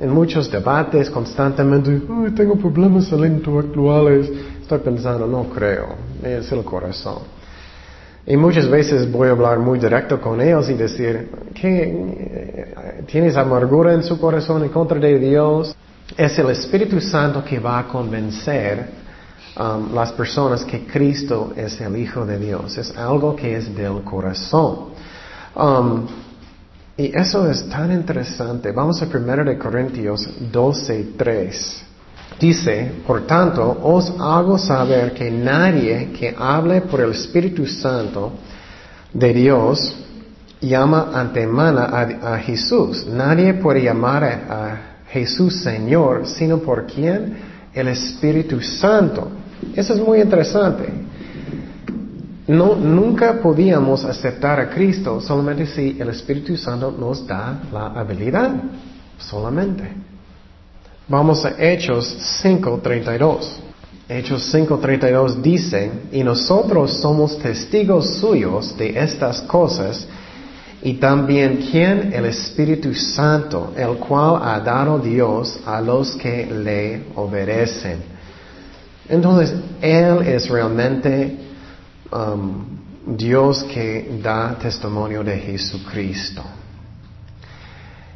en 0.00 0.10
muchos 0.10 0.50
debates 0.50 1.10
constantemente, 1.10 2.00
tengo 2.34 2.56
problemas 2.56 3.12
intelectuales, 3.12 4.30
estoy 4.62 4.78
pensando, 4.78 5.26
no 5.26 5.44
creo, 5.50 5.88
es 6.22 6.50
el 6.50 6.64
corazón. 6.64 7.18
Y 8.26 8.34
muchas 8.36 8.66
veces 8.68 9.10
voy 9.12 9.28
a 9.28 9.32
hablar 9.32 9.58
muy 9.58 9.78
directo 9.78 10.18
con 10.20 10.40
ellos 10.40 10.70
y 10.70 10.74
decir, 10.74 11.30
¿qué, 11.54 12.74
¿tienes 13.06 13.36
amargura 13.36 13.92
en 13.92 14.02
su 14.02 14.18
corazón 14.18 14.62
en 14.64 14.70
contra 14.70 14.98
de 14.98 15.18
Dios? 15.18 15.76
Es 16.16 16.38
el 16.38 16.48
Espíritu 16.48 17.02
Santo 17.02 17.44
que 17.44 17.58
va 17.58 17.80
a 17.80 17.88
convencer 17.88 18.86
um, 19.58 19.94
las 19.94 20.12
personas 20.12 20.64
que 20.64 20.86
Cristo 20.86 21.52
es 21.54 21.78
el 21.82 21.94
Hijo 21.96 22.24
de 22.24 22.38
Dios. 22.38 22.78
Es 22.78 22.96
algo 22.96 23.36
que 23.36 23.56
es 23.56 23.74
del 23.74 24.02
corazón. 24.02 24.94
Um, 25.54 26.06
y 26.98 27.16
eso 27.16 27.48
es 27.48 27.68
tan 27.68 27.92
interesante. 27.92 28.72
Vamos 28.72 29.00
a 29.00 29.06
1 29.06 29.44
de 29.44 29.56
Corintios 29.56 30.28
12, 30.50 31.12
3. 31.16 31.82
Dice, 32.40 32.92
por 33.06 33.24
tanto, 33.24 33.78
os 33.84 34.12
hago 34.18 34.58
saber 34.58 35.14
que 35.14 35.30
nadie 35.30 36.10
que 36.10 36.34
hable 36.36 36.80
por 36.80 37.00
el 37.00 37.12
Espíritu 37.12 37.66
Santo 37.66 38.32
de 39.12 39.32
Dios 39.32 39.96
llama 40.60 41.12
antemana 41.14 41.84
a, 41.84 42.38
Jesús. 42.38 43.06
Nadie 43.06 43.54
puede 43.54 43.84
llamar 43.84 44.24
a, 44.24 44.80
Jesús 45.08 45.62
Señor, 45.62 46.26
sino 46.26 46.58
por 46.58 46.84
quién? 46.84 47.38
El 47.72 47.88
Espíritu 47.88 48.60
Santo. 48.60 49.30
Eso 49.74 49.94
es 49.94 50.00
muy 50.00 50.20
interesante. 50.20 51.07
No, 52.48 52.74
nunca 52.74 53.40
podíamos 53.42 54.06
aceptar 54.06 54.58
a 54.58 54.70
Cristo 54.70 55.20
solamente 55.20 55.66
si 55.66 55.98
el 56.00 56.08
Espíritu 56.08 56.56
Santo 56.56 56.90
nos 56.90 57.26
da 57.26 57.60
la 57.70 57.88
habilidad. 57.88 58.50
Solamente. 59.18 59.84
Vamos 61.06 61.44
a 61.44 61.54
Hechos 61.58 62.40
5.32. 62.42 63.46
Hechos 64.08 64.54
5.32 64.54 65.42
dice, 65.42 65.90
y 66.10 66.24
nosotros 66.24 66.94
somos 67.02 67.38
testigos 67.38 68.16
suyos 68.18 68.74
de 68.78 68.98
estas 68.98 69.42
cosas, 69.42 70.06
y 70.82 70.94
también 70.94 71.68
quien 71.70 72.14
el 72.14 72.24
Espíritu 72.24 72.94
Santo, 72.94 73.72
el 73.76 73.98
cual 73.98 74.40
ha 74.42 74.60
dado 74.60 74.98
Dios 74.98 75.60
a 75.66 75.82
los 75.82 76.16
que 76.16 76.46
le 76.46 77.04
obedecen. 77.14 77.98
Entonces, 79.06 79.54
Él 79.82 80.22
es 80.26 80.48
realmente 80.48 81.47
Um, 82.10 82.64
Dios 83.16 83.64
que 83.64 84.18
da 84.22 84.56
testimonio 84.60 85.24
de 85.24 85.38
Jesucristo. 85.38 86.42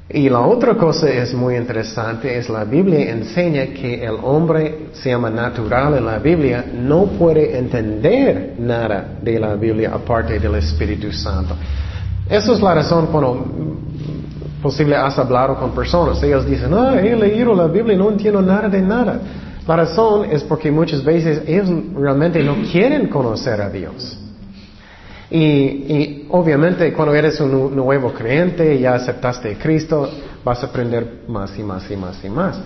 Y 0.09 0.29
la 0.29 0.41
otra 0.41 0.75
cosa 0.75 1.09
es 1.09 1.33
muy 1.33 1.57
interesante, 1.57 2.37
es 2.37 2.51
la 2.51 2.65
Biblia 2.65 3.11
enseña 3.11 3.67
que 3.69 4.05
el 4.05 4.17
hombre 4.23 4.89
se 4.93 5.09
llama 5.09 5.31
natural 5.31 5.97
en 5.97 6.05
la 6.05 6.19
Biblia, 6.19 6.67
no 6.75 7.07
puede 7.07 7.57
entender 7.57 8.57
nada 8.59 9.17
de 9.23 9.39
la 9.39 9.55
Biblia 9.55 9.93
aparte 9.95 10.39
del 10.39 10.57
Espíritu 10.57 11.11
Santo. 11.13 11.57
Esa 12.29 12.53
es 12.53 12.61
la 12.61 12.75
razón 12.75 13.07
cuando 13.07 13.47
posible 14.63 14.97
has 14.97 15.19
hablado 15.19 15.57
con 15.57 15.71
personas, 15.71 16.23
ellos 16.23 16.45
dicen, 16.45 16.75
ah, 16.75 17.01
he 17.01 17.17
leído 17.17 17.55
la 17.55 17.67
Biblia, 17.67 17.97
no 17.97 18.11
entiendo 18.11 18.43
nada 18.43 18.69
de 18.69 18.83
nada. 18.83 19.21
La 19.67 19.77
razón 19.77 20.31
es 20.31 20.43
porque 20.43 20.71
muchas 20.71 21.05
veces 21.05 21.43
ellos 21.47 21.71
realmente 21.95 22.43
no 22.43 22.57
quieren 22.71 23.09
conocer 23.09 23.61
a 23.61 23.71
Dios. 23.71 24.19
Y, 25.31 26.27
obviamente 26.29 26.93
cuando 26.93 27.15
eres 27.15 27.41
un 27.41 27.75
nuevo 27.75 28.13
creyente 28.13 28.75
y 28.75 28.81
ya 28.81 28.95
aceptaste 28.95 29.53
a 29.53 29.59
Cristo, 29.59 30.11
vas 30.45 30.63
a 30.63 30.67
aprender 30.67 31.23
más 31.29 31.59
y 31.59 31.63
más 31.63 31.91
y 31.91 31.97
más 31.97 32.23
y 32.25 32.29
más. 32.29 32.61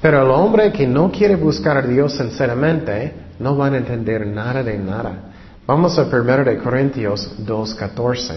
Pero 0.00 0.22
el 0.22 0.30
hombre 0.30 0.72
que 0.72 0.86
no 0.86 1.10
quiere 1.12 1.36
buscar 1.36 1.76
a 1.76 1.82
Dios 1.82 2.16
sinceramente, 2.16 3.12
no 3.38 3.56
van 3.56 3.74
a 3.74 3.78
entender 3.78 4.26
nada 4.26 4.62
de 4.62 4.78
nada. 4.78 5.32
Vamos 5.66 5.98
a 5.98 6.04
1 6.04 6.44
de 6.44 6.58
Corintios 6.58 7.36
2.14. 7.44 8.36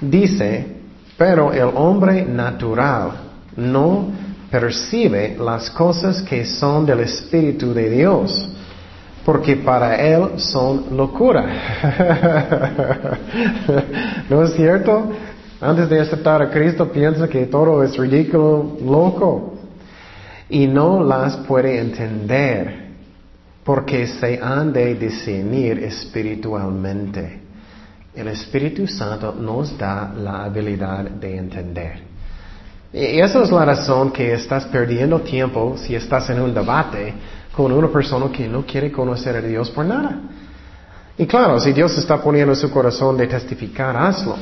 Dice, 0.00 0.66
pero 1.18 1.52
el 1.52 1.70
hombre 1.74 2.24
natural 2.24 3.10
no 3.56 4.08
percibe 4.50 5.36
las 5.38 5.70
cosas 5.70 6.22
que 6.22 6.44
son 6.44 6.86
del 6.86 7.00
Espíritu 7.00 7.74
de 7.74 7.90
Dios, 7.90 8.48
porque 9.24 9.56
para 9.56 9.96
él 9.96 10.38
son 10.38 10.96
locura. 10.96 11.44
¿No 14.30 14.42
es 14.42 14.54
cierto? 14.54 15.10
Antes 15.60 15.88
de 15.88 16.00
aceptar 16.00 16.42
a 16.42 16.50
Cristo 16.50 16.90
piensa 16.90 17.28
que 17.28 17.46
todo 17.46 17.82
es 17.82 17.96
ridículo, 17.96 18.76
loco. 18.84 19.54
Y 20.48 20.66
no 20.66 21.02
las 21.02 21.38
puede 21.38 21.80
entender 21.80 22.86
porque 23.64 24.06
se 24.06 24.38
han 24.40 24.72
de 24.72 24.94
discernir 24.94 25.82
espiritualmente. 25.82 27.40
El 28.14 28.28
Espíritu 28.28 28.86
Santo 28.86 29.34
nos 29.34 29.76
da 29.76 30.14
la 30.16 30.44
habilidad 30.44 31.10
de 31.10 31.36
entender. 31.36 32.15
Y 32.96 33.20
esa 33.20 33.42
es 33.42 33.50
la 33.50 33.62
razón 33.62 34.10
que 34.10 34.32
estás 34.32 34.64
perdiendo 34.64 35.20
tiempo 35.20 35.76
si 35.76 35.94
estás 35.94 36.30
en 36.30 36.40
un 36.40 36.54
debate 36.54 37.12
con 37.54 37.70
una 37.70 37.88
persona 37.88 38.32
que 38.32 38.48
no 38.48 38.64
quiere 38.64 38.90
conocer 38.90 39.36
a 39.36 39.42
Dios 39.42 39.68
por 39.70 39.84
nada. 39.84 40.18
Y 41.18 41.26
claro, 41.26 41.60
si 41.60 41.74
Dios 41.74 41.98
está 41.98 42.16
poniendo 42.22 42.54
en 42.54 42.58
su 42.58 42.70
corazón 42.70 43.18
de 43.18 43.26
testificar, 43.26 43.94
hazlo. 43.94 44.36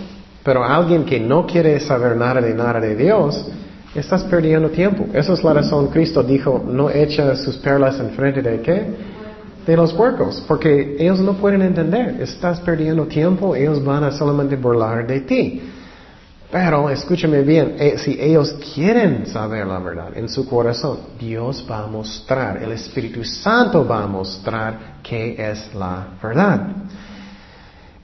Pero 0.44 0.62
alguien 0.62 1.04
que 1.04 1.18
no 1.18 1.44
quiere 1.48 1.80
saber 1.80 2.16
nada 2.16 2.40
de 2.40 2.54
nada 2.54 2.78
de 2.78 2.94
Dios, 2.94 3.44
estás 3.92 4.22
perdiendo 4.22 4.70
tiempo. 4.70 5.06
Esa 5.12 5.32
es 5.32 5.42
la 5.42 5.54
razón. 5.54 5.88
Cristo 5.88 6.22
dijo, 6.22 6.64
no 6.64 6.90
echa 6.90 7.34
sus 7.34 7.56
perlas 7.56 7.98
en 7.98 8.10
frente 8.10 8.40
de 8.40 8.60
qué? 8.60 8.86
De 9.66 9.76
los 9.76 9.92
puercos. 9.92 10.44
Porque 10.46 10.94
ellos 11.00 11.18
no 11.18 11.32
pueden 11.32 11.62
entender. 11.62 12.20
Estás 12.20 12.60
perdiendo 12.60 13.06
tiempo, 13.06 13.56
ellos 13.56 13.84
van 13.84 14.04
a 14.04 14.12
solamente 14.12 14.54
burlar 14.54 15.08
de 15.08 15.22
ti. 15.22 15.60
Pero 16.54 16.88
escúchame 16.88 17.42
bien, 17.42 17.74
eh, 17.80 17.98
si 17.98 18.12
ellos 18.12 18.54
quieren 18.72 19.26
saber 19.26 19.66
la 19.66 19.80
verdad 19.80 20.16
en 20.16 20.28
su 20.28 20.48
corazón, 20.48 20.98
Dios 21.18 21.66
va 21.68 21.82
a 21.82 21.86
mostrar, 21.88 22.62
el 22.62 22.70
Espíritu 22.70 23.24
Santo 23.24 23.84
va 23.84 24.04
a 24.04 24.06
mostrar 24.06 25.00
qué 25.02 25.34
es 25.36 25.74
la 25.74 26.10
verdad. 26.22 26.68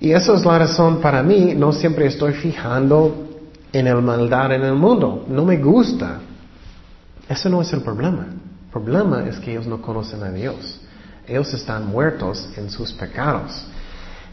Y 0.01 0.11
eso 0.11 0.35
es 0.35 0.45
la 0.45 0.59
razón 0.59 1.01
para 1.01 1.23
mí, 1.23 1.55
no 1.55 1.73
siempre 1.73 2.07
estoy 2.07 2.33
fijando 2.33 3.29
en 3.73 3.87
el 3.87 4.03
maldad 4.03 4.51
en 4.51 4.65
el 4.65 4.75
mundo, 4.75 5.27
no 5.29 5.45
me 5.45 5.57
gusta. 5.59 6.19
Ese 7.29 7.49
no 7.49 7.63
es 7.63 7.73
el 7.73 7.83
problema. 7.83 8.27
El 8.65 8.71
problema 8.73 9.29
es 9.29 9.39
que 9.39 9.53
ellos 9.53 9.69
no 9.69 9.81
conocen 9.81 10.25
a 10.25 10.33
Dios. 10.33 10.81
Ellos 11.25 11.55
están 11.55 11.87
muertos 11.87 12.49
en 12.57 12.69
sus 12.69 12.93
pecados. 12.95 13.65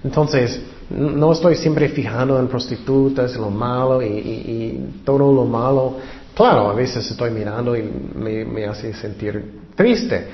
Entonces, 0.04 0.62
no 0.90 1.32
estoy 1.32 1.56
siempre 1.56 1.90
fijando 1.90 2.40
en 2.40 2.48
prostitutas, 2.48 3.36
lo 3.36 3.50
malo 3.50 4.02
y, 4.02 5.02
todo 5.04 5.34
lo 5.34 5.46
malo. 5.46 5.98
Claro, 6.36 6.70
a 6.70 6.74
veces 6.74 7.10
estoy 7.10 7.32
mirando 7.32 7.76
y 7.76 7.84
me, 8.16 8.66
hace 8.66 8.94
sentir 8.94 9.62
triste. 9.76 10.28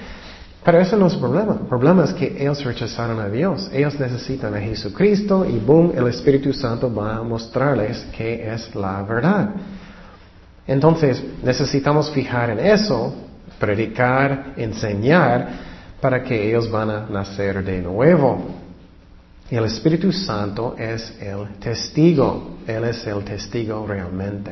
Pero 0.64 0.80
eso 0.80 0.96
no 0.96 1.08
es 1.08 1.14
el 1.14 1.20
problema. 1.20 1.58
El 1.62 1.68
problema 1.68 2.04
es 2.06 2.14
que 2.14 2.38
ellos 2.40 2.64
rechazaron 2.64 3.20
a 3.20 3.28
Dios. 3.30 3.70
Ellos 3.74 4.00
necesitan 4.00 4.54
a 4.54 4.60
Jesucristo 4.60 5.46
y 5.46 5.58
boom, 5.60 5.92
el 5.96 6.08
Espíritu 6.08 6.54
Santo 6.54 6.94
va 6.94 7.18
a 7.18 7.24
mostrarles 7.24 8.06
qué 8.16 8.54
es 8.54 8.74
la 8.76 9.02
verdad. 9.04 9.50
Entonces, 10.66 11.22
necesitamos 11.44 12.10
fijar 12.12 12.52
en 12.52 12.60
eso, 12.60 13.14
predicar, 13.60 14.54
enseñar, 14.56 15.74
para 16.00 16.24
que 16.24 16.50
ellos 16.50 16.70
van 16.70 16.90
a 16.90 17.08
nacer 17.10 17.64
de 17.64 17.82
nuevo. 17.82 18.63
Y 19.54 19.56
el 19.56 19.66
Espíritu 19.66 20.12
Santo 20.12 20.76
es 20.80 21.14
el 21.20 21.60
testigo. 21.60 22.58
Él 22.66 22.86
es 22.86 23.06
el 23.06 23.24
testigo 23.24 23.86
realmente. 23.86 24.52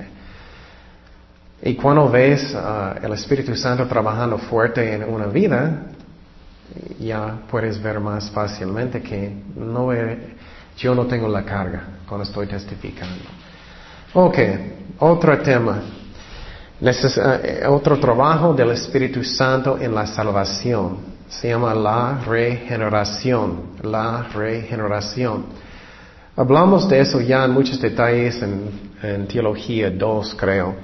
Y 1.63 1.73
cuando 1.73 2.07
ves 2.07 2.53
uh, 2.53 3.03
el 3.03 3.11
Espíritu 3.13 3.55
Santo 3.55 3.87
trabajando 3.87 4.37
fuerte 4.37 4.93
en 4.93 5.03
una 5.11 5.25
vida, 5.25 5.87
ya 6.99 7.35
puedes 7.49 7.81
ver 7.81 7.99
más 7.99 8.29
fácilmente 8.29 9.01
que 9.01 9.35
no 9.55 9.89
yo 10.77 10.93
no 10.93 11.07
tengo 11.07 11.27
la 11.27 11.43
carga 11.43 11.81
cuando 12.07 12.23
estoy 12.23 12.45
testificando. 12.45 13.23
Ok, 14.13 14.37
otro 14.99 15.35
tema. 15.39 15.81
Uh, 16.79 17.71
otro 17.71 17.99
trabajo 17.99 18.53
del 18.53 18.69
Espíritu 18.69 19.23
Santo 19.23 19.79
en 19.79 19.95
la 19.95 20.05
salvación 20.05 20.99
se 21.31 21.47
llama 21.47 21.73
la 21.73 22.19
regeneración, 22.25 23.77
la 23.83 24.23
regeneración. 24.33 25.45
Hablamos 26.35 26.89
de 26.89 26.99
eso 26.99 27.21
ya 27.21 27.45
en 27.45 27.51
muchos 27.51 27.79
detalles 27.79 28.41
en, 28.41 29.27
Teología 29.27 29.89
2, 29.89 30.35
creo, 30.37 30.75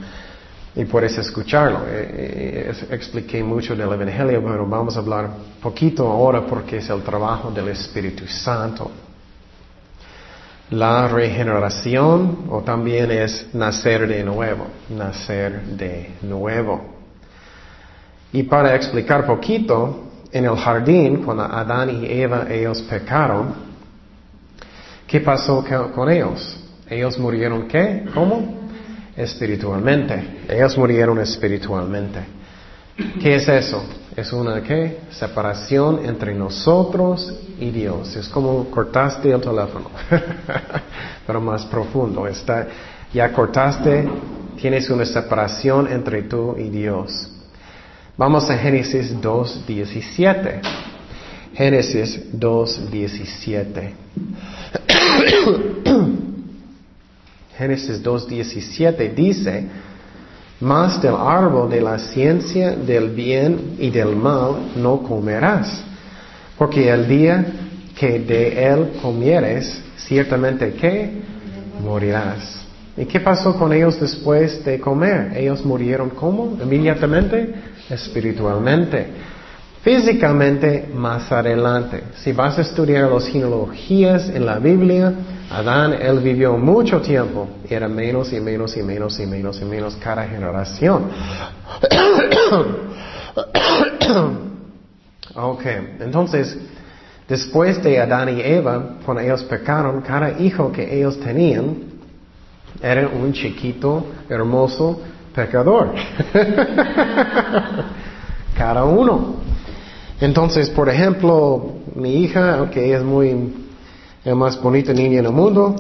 y 0.74 0.86
puedes 0.86 1.16
escucharlo. 1.18 1.82
Eh, 1.88 2.72
eh, 2.72 2.88
expliqué 2.90 3.44
mucho 3.44 3.76
del 3.76 3.92
Evangelio, 3.92 4.42
pero 4.44 4.66
vamos 4.66 4.96
a 4.96 5.00
hablar 5.00 5.30
poquito 5.62 6.08
ahora 6.08 6.44
porque 6.46 6.78
es 6.78 6.90
el 6.90 7.04
trabajo 7.04 7.52
del 7.52 7.68
Espíritu 7.68 8.26
Santo. 8.26 8.90
La 10.72 11.08
regeneración 11.10 12.46
o 12.50 12.62
también 12.62 13.12
es 13.12 13.54
nacer 13.54 14.08
de 14.08 14.24
nuevo, 14.24 14.66
nacer 14.90 15.62
de 15.62 16.16
nuevo. 16.24 16.96
Y 18.32 18.44
para 18.44 18.76
explicar 18.76 19.26
poquito, 19.26 20.07
en 20.38 20.46
el 20.46 20.56
jardín, 20.56 21.24
cuando 21.24 21.44
Adán 21.44 21.90
y 21.90 22.06
Eva 22.06 22.48
ellos 22.50 22.82
pecaron, 22.84 23.54
¿qué 25.08 25.20
pasó 25.20 25.64
con 25.94 26.10
ellos? 26.10 26.58
Ellos 26.90 27.18
murieron 27.18 27.68
qué? 27.68 28.06
¿Cómo? 28.14 28.68
Espiritualmente. 29.16 30.46
Ellos 30.48 30.78
murieron 30.78 31.20
espiritualmente. 31.20 32.20
¿Qué 33.22 33.36
es 33.36 33.48
eso? 33.48 33.84
Es 34.16 34.34
una 34.34 34.62
qué? 34.62 35.02
Separación 35.12 36.06
entre 36.06 36.34
nosotros 36.34 37.34
y 37.60 37.70
Dios. 37.70 38.16
Es 38.16 38.28
como 38.30 38.66
cortaste 38.72 39.32
el 39.32 39.42
teléfono, 39.42 39.92
pero 41.28 41.42
más 41.42 41.66
profundo. 41.66 42.26
Está, 42.28 42.68
ya 43.14 43.32
cortaste, 43.32 44.10
tienes 44.60 44.90
una 44.90 45.06
separación 45.06 45.88
entre 45.92 46.24
tú 46.24 46.56
y 46.58 46.70
Dios. 46.70 47.37
Vamos 48.18 48.50
a 48.50 48.58
Génesis 48.58 49.14
2.17. 49.22 50.60
Génesis 51.54 52.20
2.17. 52.34 53.92
Génesis 57.60 58.04
2.17 58.04 59.14
dice, 59.14 59.68
mas 60.60 61.00
del 61.00 61.14
árbol 61.14 61.70
de 61.70 61.80
la 61.80 62.00
ciencia 62.00 62.72
del 62.72 63.12
bien 63.12 63.76
y 63.78 63.92
del 63.92 64.16
mal 64.16 64.72
no 64.76 65.04
comerás, 65.04 65.84
porque 66.58 66.90
el 66.90 67.08
día 67.08 67.46
que 68.00 68.18
de 68.20 68.66
él 68.66 68.94
comieres, 69.00 69.80
ciertamente 69.96 70.74
que 70.74 71.22
morirás. 71.84 72.66
¿Y 72.98 73.06
qué 73.06 73.20
pasó 73.20 73.56
con 73.56 73.72
ellos 73.74 74.00
después 74.00 74.66
de 74.66 74.80
comer? 74.80 75.38
Ellos 75.38 75.64
murieron 75.64 76.10
¿cómo? 76.10 76.58
Inmediatamente 76.60 77.54
espiritualmente. 77.90 79.08
Físicamente, 79.82 80.90
más 80.94 81.32
adelante. 81.32 82.04
Si 82.18 82.34
vas 82.34 82.58
a 82.58 82.62
estudiar 82.62 83.10
las 83.10 83.28
genealogías 83.28 84.28
en 84.30 84.46
la 84.46 84.60
Biblia, 84.60 85.14
Adán, 85.50 85.94
él 85.94 86.20
vivió 86.20 86.58
mucho 86.58 87.00
tiempo. 87.00 87.48
Era 87.70 87.88
menos 87.88 88.34
y 88.34 88.42
menos 88.42 88.76
y 88.76 88.84
menos 88.84 89.18
y 89.20 89.26
menos 89.26 89.62
y 89.62 89.66
menos 89.66 89.96
cada 89.96 90.28
generación. 90.28 91.10
ok, 95.36 95.66
entonces, 96.02 96.58
después 97.30 97.82
de 97.82 98.02
Adán 98.02 98.38
y 98.38 98.42
Eva, 98.42 98.98
cuando 99.06 99.24
ellos 99.24 99.44
pecaron, 99.44 100.02
cada 100.02 100.38
hijo 100.38 100.70
que 100.72 100.98
ellos 100.98 101.18
tenían 101.20 101.88
era 102.82 103.08
un 103.08 103.34
chiquito, 103.34 104.06
hermoso, 104.30 105.02
pecador. 105.38 105.94
Cada 108.58 108.84
uno. 108.84 109.36
Entonces, 110.20 110.72
por 110.72 110.90
ejemplo, 110.90 111.74
mi 111.96 112.24
hija, 112.24 112.68
que 112.72 112.92
es 112.92 113.04
muy 113.04 113.54
la 114.24 114.34
más 114.34 114.60
bonita 114.60 114.94
niña 114.94 115.20
en 115.20 115.28
el 115.28 115.32
mundo, 115.32 115.76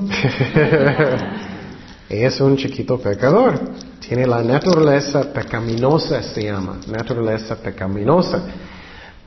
es 2.09 2.39
un 2.39 2.55
chiquito 2.55 2.99
pecador. 2.99 3.59
Tiene 3.99 4.27
la 4.27 4.43
naturaleza 4.43 5.33
pecaminosa, 5.33 6.21
se 6.21 6.43
llama, 6.43 6.77
naturaleza 6.87 7.55
pecaminosa. 7.55 8.43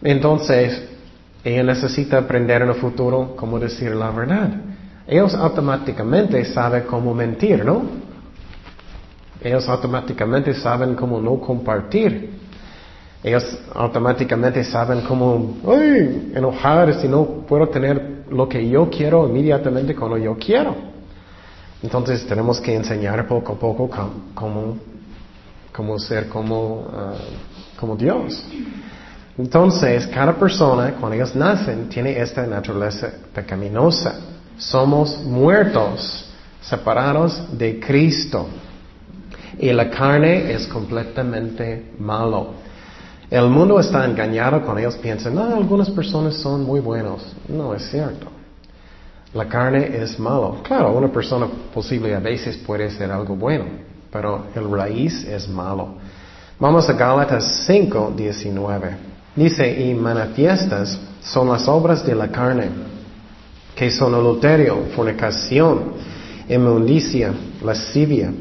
Entonces, 0.00 0.80
ella 1.42 1.64
necesita 1.64 2.18
aprender 2.18 2.62
en 2.62 2.68
el 2.68 2.76
futuro 2.76 3.34
cómo 3.36 3.58
decir 3.58 3.96
la 3.96 4.12
verdad. 4.12 4.48
Ellos 5.08 5.34
automáticamente 5.34 6.44
saben 6.44 6.84
cómo 6.84 7.12
mentir, 7.14 7.64
¿no? 7.64 8.09
Ellos 9.42 9.68
automáticamente 9.68 10.54
saben 10.54 10.94
cómo 10.94 11.20
no 11.20 11.40
compartir. 11.40 12.38
Ellos 13.22 13.58
automáticamente 13.74 14.64
saben 14.64 15.02
cómo 15.02 15.56
ay, 15.68 16.32
enojar 16.34 16.94
si 17.00 17.08
no 17.08 17.24
puedo 17.46 17.68
tener 17.68 18.24
lo 18.30 18.48
que 18.48 18.68
yo 18.68 18.88
quiero 18.88 19.28
inmediatamente 19.28 19.94
cuando 19.94 20.16
yo 20.16 20.36
quiero. 20.36 20.74
Entonces 21.82 22.26
tenemos 22.26 22.60
que 22.60 22.74
enseñar 22.74 23.26
poco 23.26 23.52
a 23.52 23.58
poco 23.58 23.90
cómo, 24.34 24.76
cómo 25.72 25.98
ser 25.98 26.28
como, 26.28 26.86
ah, 26.92 27.14
como 27.78 27.96
Dios. 27.96 28.44
Entonces, 29.38 30.06
cada 30.08 30.34
persona, 30.34 30.94
cuando 31.00 31.16
ellos 31.16 31.34
nacen, 31.34 31.88
tiene 31.88 32.18
esta 32.20 32.46
naturaleza 32.46 33.10
pecaminosa. 33.34 34.20
Somos 34.58 35.22
muertos, 35.24 36.26
separados 36.60 37.42
de 37.56 37.80
Cristo. 37.80 38.48
Y 39.62 39.70
la 39.74 39.90
carne 39.90 40.52
es 40.54 40.66
completamente 40.66 41.92
malo. 41.98 42.54
El 43.30 43.48
mundo 43.50 43.78
está 43.78 44.06
engañado 44.06 44.62
cuando 44.62 44.78
ellos 44.80 44.96
piensan, 44.96 45.34
no, 45.34 45.54
algunas 45.54 45.90
personas 45.90 46.36
son 46.36 46.64
muy 46.64 46.80
buenos. 46.80 47.36
No 47.46 47.74
es 47.74 47.90
cierto. 47.90 48.26
La 49.34 49.44
carne 49.44 49.98
es 49.98 50.18
malo. 50.18 50.60
Claro, 50.62 50.92
una 50.92 51.12
persona 51.12 51.46
posible 51.74 52.14
a 52.14 52.20
veces 52.20 52.56
puede 52.56 52.90
ser 52.90 53.12
algo 53.12 53.36
bueno, 53.36 53.66
pero 54.10 54.46
el 54.54 54.70
raíz 54.70 55.24
es 55.24 55.46
malo. 55.46 55.88
Vamos 56.58 56.88
a 56.88 56.94
Gálatas 56.94 57.64
5, 57.66 58.14
19. 58.16 58.96
Dice, 59.36 59.84
y 59.84 59.94
manifiestas 59.94 60.98
son 61.22 61.50
las 61.50 61.68
obras 61.68 62.04
de 62.06 62.14
la 62.14 62.28
carne, 62.28 62.70
que 63.76 63.90
son 63.90 64.14
adulterio, 64.14 64.86
fornicación, 64.96 65.92
inmundicia, 66.48 67.32
lascivia, 67.62 68.32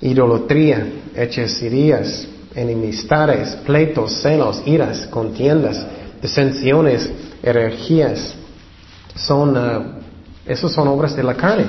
idolatría, 0.00 0.86
hechicerías, 1.14 2.26
enemistades, 2.54 3.56
pleitos, 3.66 4.22
celos, 4.22 4.62
iras, 4.66 5.06
contiendas, 5.06 5.86
disensiones, 6.20 7.10
herejías. 7.42 8.34
Son, 9.14 9.56
uh, 9.56 10.68
son 10.68 10.88
obras 10.88 11.14
de 11.16 11.22
la 11.22 11.34
carne. 11.34 11.66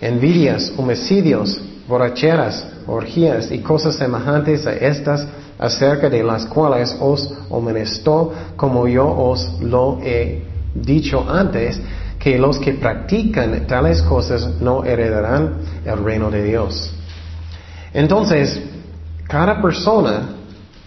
Envidias, 0.00 0.72
homicidios, 0.76 1.60
borracheras, 1.88 2.66
orgías 2.86 3.50
y 3.50 3.58
cosas 3.58 3.96
semejantes 3.96 4.66
a 4.66 4.72
estas, 4.72 5.26
acerca 5.58 6.10
de 6.10 6.24
las 6.24 6.46
cuales 6.46 6.96
os 7.00 7.32
amonestó, 7.50 8.32
como 8.56 8.88
yo 8.88 9.08
os 9.08 9.60
lo 9.60 10.00
he 10.02 10.42
dicho 10.74 11.24
antes, 11.28 11.80
que 12.18 12.38
los 12.38 12.58
que 12.58 12.74
practican 12.74 13.66
tales 13.66 14.02
cosas 14.02 14.60
no 14.60 14.84
heredarán 14.84 15.54
el 15.84 16.04
reino 16.04 16.30
de 16.30 16.44
Dios. 16.44 16.90
Entonces, 17.94 18.60
cada 19.26 19.60
persona 19.60 20.28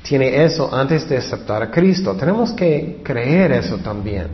tiene 0.03 0.43
eso 0.43 0.73
antes 0.73 1.07
de 1.09 1.17
aceptar 1.17 1.63
a 1.63 1.71
Cristo. 1.71 2.13
Tenemos 2.15 2.51
que 2.53 3.01
creer 3.03 3.51
eso 3.53 3.77
también. 3.77 4.27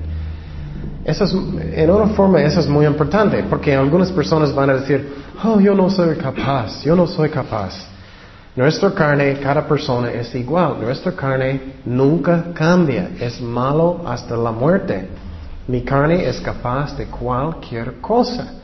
Eso 1.04 1.24
es, 1.24 1.34
en 1.34 1.90
una 1.90 2.08
forma 2.08 2.42
eso 2.42 2.60
es 2.60 2.68
muy 2.68 2.86
importante, 2.86 3.44
porque 3.50 3.76
algunas 3.76 4.12
personas 4.12 4.54
van 4.54 4.70
a 4.70 4.74
decir, 4.76 5.14
oh, 5.44 5.60
yo 5.60 5.74
no 5.74 5.90
soy 5.90 6.16
capaz, 6.16 6.84
yo 6.84 6.96
no 6.96 7.08
soy 7.08 7.30
capaz. 7.30 7.92
Nuestra 8.54 8.92
carne, 8.92 9.40
cada 9.40 9.66
persona 9.66 10.12
es 10.12 10.36
igual. 10.36 10.82
Nuestra 10.82 11.14
carne 11.14 11.76
nunca 11.86 12.48
cambia. 12.54 13.12
Es 13.18 13.40
malo 13.40 14.02
hasta 14.06 14.36
la 14.36 14.52
muerte. 14.52 15.08
Mi 15.68 15.84
carne 15.84 16.28
es 16.28 16.42
capaz 16.42 16.98
de 16.98 17.06
cualquier 17.06 18.02
cosa. 18.02 18.56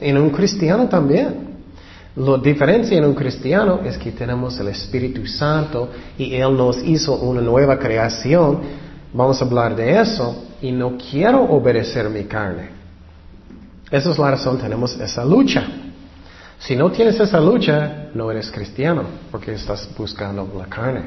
En 0.00 0.16
un 0.16 0.30
cristiano 0.30 0.88
también. 0.88 1.55
La 2.16 2.38
diferencia 2.38 2.96
en 2.96 3.04
un 3.04 3.14
cristiano 3.14 3.80
es 3.84 3.98
que 3.98 4.10
tenemos 4.10 4.58
el 4.58 4.68
Espíritu 4.68 5.26
Santo 5.26 5.90
y 6.16 6.34
Él 6.34 6.56
nos 6.56 6.82
hizo 6.82 7.14
una 7.16 7.42
nueva 7.42 7.78
creación. 7.78 8.60
Vamos 9.12 9.40
a 9.40 9.44
hablar 9.44 9.76
de 9.76 10.00
eso 10.00 10.44
y 10.62 10.72
no 10.72 10.96
quiero 10.96 11.42
obedecer 11.42 12.08
mi 12.08 12.24
carne. 12.24 12.70
Esa 13.90 14.10
es 14.10 14.18
la 14.18 14.30
razón, 14.30 14.56
tenemos 14.56 14.98
esa 14.98 15.26
lucha. 15.26 15.66
Si 16.58 16.74
no 16.74 16.90
tienes 16.90 17.20
esa 17.20 17.38
lucha, 17.38 18.08
no 18.14 18.30
eres 18.30 18.50
cristiano, 18.50 19.02
porque 19.30 19.52
estás 19.52 19.86
buscando 19.96 20.50
la 20.56 20.64
carne. 20.64 21.02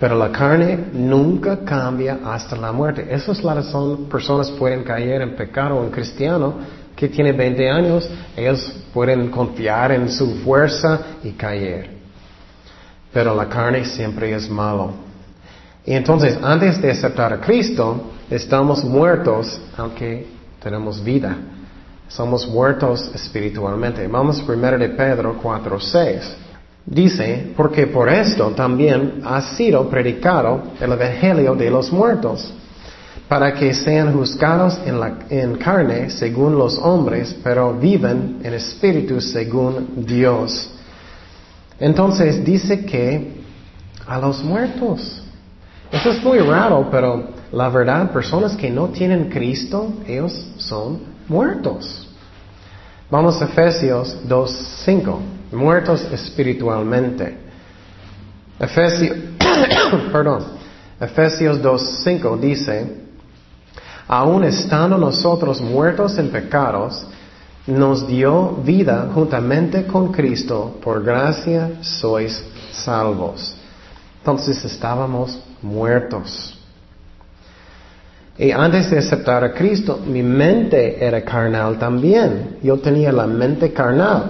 Pero 0.00 0.16
la 0.16 0.32
carne 0.32 0.78
nunca 0.94 1.58
cambia 1.58 2.20
hasta 2.24 2.56
la 2.56 2.72
muerte. 2.72 3.06
Esa 3.10 3.32
es 3.32 3.44
la 3.44 3.54
razón, 3.54 4.06
personas 4.06 4.50
pueden 4.52 4.82
caer 4.82 5.20
en 5.20 5.36
pecado 5.36 5.84
en 5.84 5.90
cristiano 5.90 6.54
que 6.96 7.08
tiene 7.08 7.32
20 7.32 7.70
años, 7.70 8.08
ellos 8.34 8.74
pueden 8.92 9.30
confiar 9.30 9.92
en 9.92 10.08
su 10.08 10.36
fuerza 10.36 10.98
y 11.22 11.32
caer. 11.32 11.90
Pero 13.12 13.34
la 13.34 13.46
carne 13.48 13.84
siempre 13.84 14.34
es 14.34 14.48
malo. 14.48 14.92
Y 15.84 15.92
entonces, 15.92 16.38
antes 16.42 16.80
de 16.80 16.90
aceptar 16.90 17.34
a 17.34 17.40
Cristo, 17.40 18.12
estamos 18.30 18.82
muertos, 18.82 19.60
aunque 19.76 20.26
tenemos 20.62 21.04
vida. 21.04 21.36
Somos 22.08 22.48
muertos 22.48 23.10
espiritualmente. 23.14 24.06
Vamos 24.08 24.40
primero 24.40 24.78
de 24.78 24.88
Pedro 24.88 25.38
4.6. 25.40 26.20
Dice, 26.86 27.52
porque 27.56 27.88
por 27.88 28.08
esto 28.08 28.50
también 28.52 29.20
ha 29.24 29.42
sido 29.42 29.88
predicado 29.90 30.62
el 30.80 30.92
Evangelio 30.92 31.54
de 31.54 31.70
los 31.70 31.92
muertos 31.92 32.52
para 33.28 33.52
que 33.54 33.74
sean 33.74 34.12
juzgados 34.12 34.78
en, 34.86 35.00
la, 35.00 35.18
en 35.28 35.56
carne 35.56 36.10
según 36.10 36.56
los 36.56 36.78
hombres, 36.78 37.36
pero 37.42 37.74
viven 37.74 38.40
en 38.42 38.54
espíritu 38.54 39.20
según 39.20 40.04
Dios. 40.06 40.70
Entonces 41.80 42.44
dice 42.44 42.84
que 42.84 43.42
a 44.06 44.18
los 44.18 44.42
muertos. 44.44 45.22
Eso 45.90 46.10
es 46.10 46.22
muy 46.22 46.38
raro, 46.38 46.88
pero 46.90 47.28
la 47.52 47.68
verdad, 47.68 48.10
personas 48.12 48.56
que 48.56 48.70
no 48.70 48.88
tienen 48.88 49.28
Cristo, 49.28 49.92
ellos 50.06 50.46
son 50.56 51.00
muertos. 51.28 52.08
Vamos 53.10 53.40
a 53.40 53.44
Efesios 53.44 54.16
2.5, 54.28 55.18
muertos 55.52 56.06
espiritualmente. 56.12 57.38
Efesios, 58.58 59.16
perdón, 60.12 60.44
Efesios 61.00 61.62
2.5 61.62 62.40
dice, 62.40 63.05
aun 64.08 64.44
estando 64.44 64.96
nosotros 64.96 65.60
muertos 65.60 66.18
en 66.18 66.30
pecados, 66.30 67.06
nos 67.66 68.06
dio 68.06 68.58
vida 68.64 69.10
juntamente 69.12 69.86
con 69.86 70.12
Cristo, 70.12 70.76
por 70.82 71.02
gracia 71.02 71.72
sois 71.80 72.44
salvos. 72.70 73.56
Entonces 74.20 74.64
estábamos 74.64 75.40
muertos. 75.62 76.56
Y 78.38 78.50
antes 78.50 78.90
de 78.90 78.98
aceptar 78.98 79.42
a 79.42 79.52
Cristo, 79.52 79.98
mi 80.06 80.22
mente 80.22 81.04
era 81.04 81.24
carnal 81.24 81.78
también. 81.78 82.58
Yo 82.62 82.78
tenía 82.78 83.10
la 83.10 83.26
mente 83.26 83.72
carnal. 83.72 84.24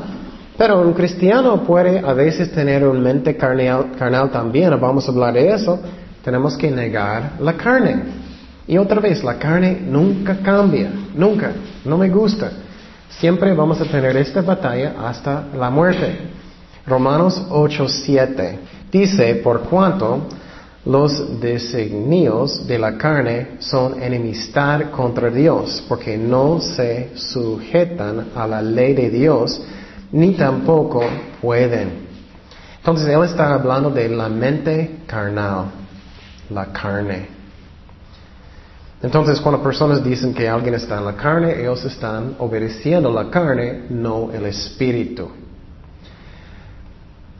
Pero 0.56 0.80
un 0.80 0.92
cristiano 0.92 1.62
puede 1.64 1.98
a 1.98 2.12
veces 2.12 2.52
tener 2.52 2.86
una 2.86 3.00
mente 3.00 3.36
carnal, 3.36 3.92
carnal 3.98 4.30
también. 4.30 4.78
Vamos 4.80 5.08
a 5.08 5.10
hablar 5.10 5.34
de 5.34 5.48
eso. 5.48 5.78
Tenemos 6.24 6.56
que 6.56 6.70
negar 6.70 7.32
la 7.40 7.54
carne. 7.54 8.25
Y 8.66 8.78
otra 8.78 9.00
vez, 9.00 9.22
la 9.22 9.38
carne 9.38 9.80
nunca 9.80 10.38
cambia, 10.38 10.90
nunca, 11.14 11.52
no 11.84 11.96
me 11.96 12.08
gusta. 12.08 12.50
Siempre 13.08 13.54
vamos 13.54 13.80
a 13.80 13.84
tener 13.84 14.16
esta 14.16 14.42
batalla 14.42 14.94
hasta 15.06 15.44
la 15.56 15.70
muerte. 15.70 16.18
Romanos 16.86 17.46
8:7 17.50 18.58
dice, 18.90 19.36
por 19.36 19.60
cuanto 19.62 20.26
los 20.84 21.40
designios 21.40 22.66
de 22.66 22.78
la 22.78 22.96
carne 22.96 23.56
son 23.58 24.00
enemistad 24.02 24.90
contra 24.90 25.30
Dios, 25.30 25.84
porque 25.88 26.16
no 26.16 26.60
se 26.60 27.10
sujetan 27.16 28.28
a 28.36 28.46
la 28.46 28.62
ley 28.62 28.94
de 28.94 29.10
Dios, 29.10 29.60
ni 30.12 30.32
tampoco 30.34 31.02
pueden. 31.40 32.06
Entonces 32.78 33.08
él 33.08 33.24
está 33.24 33.54
hablando 33.54 33.90
de 33.90 34.08
la 34.08 34.28
mente 34.28 34.98
carnal, 35.06 35.66
la 36.50 36.66
carne. 36.66 37.35
Entonces, 39.06 39.40
cuando 39.40 39.62
personas 39.62 40.02
dicen 40.02 40.34
que 40.34 40.48
alguien 40.48 40.74
está 40.74 40.98
en 40.98 41.04
la 41.04 41.14
carne, 41.14 41.60
ellos 41.60 41.84
están 41.84 42.34
obedeciendo 42.40 43.08
la 43.12 43.30
carne, 43.30 43.84
no 43.88 44.32
el 44.32 44.46
espíritu. 44.46 45.30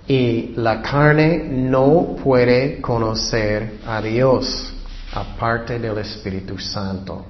Y 0.07 0.53
la 0.55 0.81
carne 0.81 1.45
no 1.51 2.15
puede 2.23 2.81
conocer 2.81 3.81
a 3.85 4.01
Dios 4.01 4.73
aparte 5.13 5.81
del 5.81 5.99
Espíritu 5.99 6.57
Santo. 6.57 7.27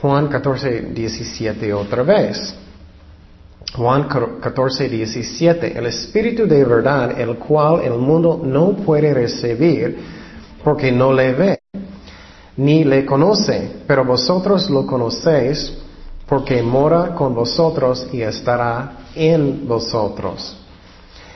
Juan 0.00 0.28
14, 0.28 0.92
17 0.94 1.74
otra 1.74 2.04
vez. 2.04 2.54
Juan 3.74 4.04
14, 4.04 4.88
17. 4.88 5.76
El 5.76 5.86
Espíritu 5.86 6.46
de 6.46 6.64
verdad, 6.64 7.20
el 7.20 7.36
cual 7.36 7.80
el 7.82 7.98
mundo 7.98 8.40
no 8.44 8.76
puede 8.76 9.12
recibir 9.12 9.98
porque 10.62 10.92
no 10.92 11.12
le 11.12 11.32
ve 11.32 11.61
ni 12.62 12.84
le 12.84 13.04
conoce, 13.04 13.82
pero 13.88 14.04
vosotros 14.04 14.70
lo 14.70 14.86
conocéis 14.86 15.72
porque 16.28 16.62
mora 16.62 17.14
con 17.14 17.34
vosotros 17.34 18.06
y 18.12 18.22
estará 18.22 18.92
en 19.16 19.66
vosotros. 19.66 20.56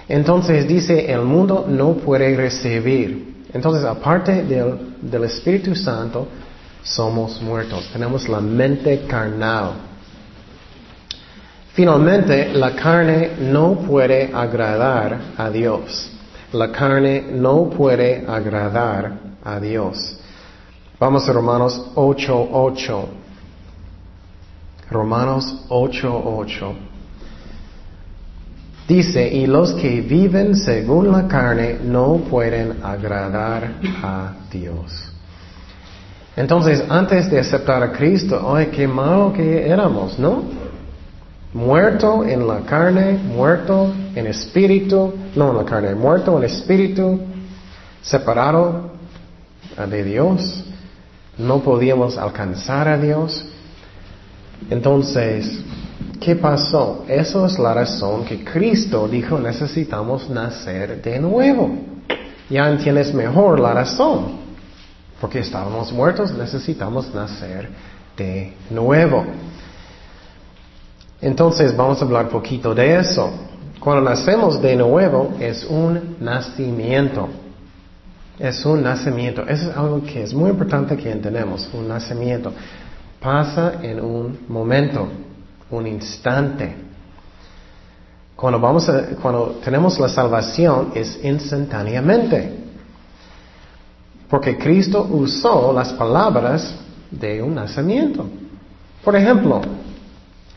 Entonces 0.09 0.69
dice, 0.69 1.11
el 1.13 1.23
mundo 1.23 1.67
no 1.69 1.95
puede 1.95 2.37
recibir. 2.37 3.45
Entonces, 3.53 3.85
aparte 3.85 4.45
del, 4.45 5.25
Espíritu 5.25 5.75
Santo, 5.75 6.29
somos 6.83 7.43
muertos. 7.43 7.91
Tenemos 7.93 8.29
la 8.29 8.41
mente 8.41 9.03
carnal. 9.09 9.73
Finalmente, 11.75 12.53
la 12.55 12.77
carne 12.77 13.33
no 13.41 13.81
puede 13.81 14.31
agradar 14.33 15.19
a 15.37 15.51
Dios. 15.51 16.09
La 16.53 16.71
carne 16.71 17.27
no 17.33 17.69
puede 17.69 18.25
agradar 18.29 19.19
a 19.45 19.59
Dios. 19.59 20.21
Vamos 20.99 21.29
a 21.29 21.33
Romanos 21.33 21.91
8.8. 21.95 23.05
Romanos 24.91 25.67
8.8. 25.69 26.73
Dice, 28.89 29.29
y 29.29 29.47
los 29.47 29.75
que 29.75 30.01
viven 30.01 30.57
según 30.57 31.13
la 31.13 31.29
carne 31.29 31.81
no 31.85 32.17
pueden 32.31 32.83
agradar 32.83 33.75
a 34.03 34.33
Dios. 34.51 35.13
Entonces, 36.35 36.83
antes 36.89 37.31
de 37.31 37.41
aceptar 37.41 37.83
a 37.83 37.93
Cristo, 37.93 38.55
ay, 38.55 38.67
qué 38.67 38.89
malo 38.89 39.35
que 39.35 39.69
éramos, 39.69 40.19
¿no? 40.19 40.45
Muerto 41.53 42.25
en 42.25 42.47
la 42.47 42.61
carne, 42.61 43.19
muerto 43.19 43.93
en 44.15 44.29
espíritu, 44.29 45.13
no 45.35 45.51
en 45.51 45.57
la 45.59 45.65
carne, 45.65 45.95
muerto 45.95 46.39
en 46.39 46.45
espíritu, 46.45 47.21
separado 48.01 48.93
de 49.91 50.05
Dios, 50.05 50.65
no 51.39 51.61
podíamos 51.61 52.17
alcanzar 52.17 52.89
a 52.89 52.99
Dios. 52.99 53.45
Entonces, 54.71 55.61
¿qué 56.21 56.37
pasó? 56.37 57.05
Eso 57.09 57.47
es 57.47 57.59
la 57.59 57.75
razón 57.75 58.25
que 58.25 58.43
Cristo 58.43 59.07
dijo 59.09 59.39
necesitamos 59.39 60.29
nacer 60.31 61.03
de 61.03 61.19
nuevo. 61.19 61.71
Ya 62.49 62.69
entiendes 62.69 63.13
mejor 63.13 63.61
la 63.61 63.75
razón. 63.75 64.47
Porque 65.21 65.41
estábamos 65.41 65.93
muertos, 65.93 66.33
necesitamos 66.33 67.13
nacer 67.15 67.69
de 68.17 68.53
nuevo. 68.71 69.25
Entonces 71.21 71.77
vamos 71.77 72.01
a 72.01 72.05
hablar 72.05 72.29
poquito 72.29 72.75
de 72.75 72.97
eso. 72.97 73.31
Cuando 73.81 74.11
nacemos 74.11 74.61
de 74.61 74.77
nuevo 74.77 75.35
es 75.41 75.65
un 75.65 76.17
nacimiento. 76.21 77.29
Es 78.39 78.65
un 78.67 78.83
nacimiento. 78.83 79.43
Eso 79.47 79.71
es 79.71 79.77
algo 79.77 80.03
que 80.03 80.23
es 80.23 80.35
muy 80.35 80.51
importante 80.51 80.97
que 80.97 81.11
entendamos. 81.11 81.69
Un 81.73 81.89
nacimiento. 81.89 82.53
Pasa 83.21 83.75
en 83.83 84.01
un 84.01 84.41
momento, 84.49 85.09
un 85.71 85.87
instante. 85.87 86.77
Cuando, 88.35 88.61
vamos 88.61 88.91
cuando 89.23 89.59
tenemos 89.65 89.99
la 89.99 90.09
salvación 90.09 90.93
es 90.95 91.19
instantáneamente. 91.25 92.67
Porque 94.29 94.59
Cristo 94.59 95.07
usó 95.11 95.73
las 95.73 95.93
palabras 95.95 96.75
de 97.11 97.43
un 97.43 97.55
nacimiento. 97.55 98.27
Por 99.03 99.17
ejemplo, 99.17 99.63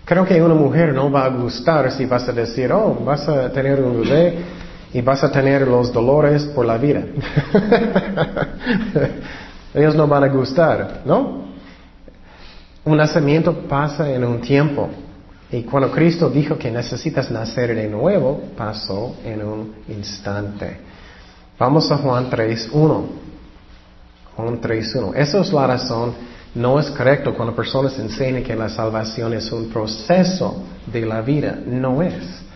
creo 0.03 0.25
que 0.25 0.41
una 0.41 0.55
mujer 0.55 0.93
no 0.93 1.09
va 1.09 1.25
a 1.25 1.29
gustar 1.29 1.91
si 1.91 2.05
vas 2.05 2.27
a 2.27 2.33
decir, 2.33 2.73
oh, 2.73 2.97
vas 3.05 3.29
a 3.29 3.51
tener 3.51 3.81
un 3.81 4.01
bebé 4.01 4.39
y 4.93 5.01
vas 5.01 5.23
a 5.23 5.31
tener 5.31 5.67
los 5.67 5.93
dolores 5.93 6.43
por 6.45 6.65
la 6.65 6.77
vida. 6.77 7.03
Ellos 9.73 9.95
no 9.95 10.07
van 10.07 10.23
a 10.23 10.27
gustar, 10.27 11.01
¿no? 11.05 11.49
Un 12.83 12.97
nacimiento 12.97 13.53
pasa 13.67 14.11
en 14.11 14.23
un 14.23 14.41
tiempo. 14.41 14.89
Y 15.51 15.63
cuando 15.63 15.91
Cristo 15.91 16.29
dijo 16.29 16.57
que 16.57 16.71
necesitas 16.71 17.29
nacer 17.29 17.75
de 17.75 17.87
nuevo, 17.87 18.41
pasó 18.55 19.15
en 19.23 19.43
un 19.43 19.75
instante. 19.87 20.77
Vamos 21.57 21.91
a 21.91 21.97
Juan 21.97 22.29
3.1. 22.29 23.03
Juan 24.35 24.61
3.1. 24.61 25.15
Esa 25.15 25.41
es 25.41 25.53
la 25.53 25.67
razón. 25.67 26.13
No 26.55 26.79
es 26.79 26.89
correcto 26.89 27.35
cuando 27.35 27.55
personas 27.55 27.97
enseñan 27.99 28.43
que 28.43 28.55
la 28.55 28.69
salvación 28.69 29.33
es 29.33 29.51
un 29.51 29.69
proceso 29.69 30.63
de 30.87 31.05
la 31.05 31.21
vida. 31.21 31.59
No 31.65 32.01
es. 32.01 32.48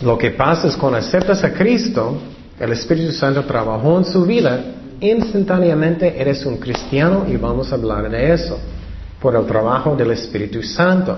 Lo 0.00 0.16
que 0.16 0.30
pasa 0.30 0.68
es 0.68 0.76
cuando 0.76 0.98
aceptas 0.98 1.42
a 1.42 1.52
Cristo, 1.52 2.18
el 2.58 2.72
Espíritu 2.72 3.12
Santo 3.12 3.44
trabajó 3.44 3.98
en 3.98 4.04
su 4.04 4.24
vida, 4.24 4.60
instantáneamente 5.00 6.20
eres 6.20 6.46
un 6.46 6.58
cristiano 6.58 7.24
y 7.28 7.36
vamos 7.36 7.72
a 7.72 7.74
hablar 7.74 8.08
de 8.08 8.32
eso, 8.32 8.60
por 9.20 9.34
el 9.34 9.44
trabajo 9.46 9.96
del 9.96 10.12
Espíritu 10.12 10.62
Santo. 10.62 11.16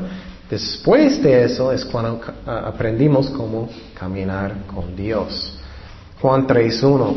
Después 0.49 1.23
de 1.23 1.45
eso 1.45 1.71
es 1.73 1.85
cuando 1.85 2.21
aprendimos 2.47 3.29
cómo 3.31 3.69
caminar 3.99 4.65
con 4.67 4.97
Dios. 4.97 5.59
Juan 6.21 6.47
3.1. 6.47 7.15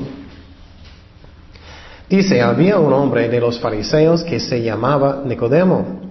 Dice, 2.09 2.41
había 2.41 2.77
un 2.77 2.91
hombre 2.91 3.29
de 3.29 3.39
los 3.39 3.57
fariseos 3.59 4.21
que 4.23 4.39
se 4.39 4.61
llamaba 4.61 5.23
Nicodemo, 5.25 6.01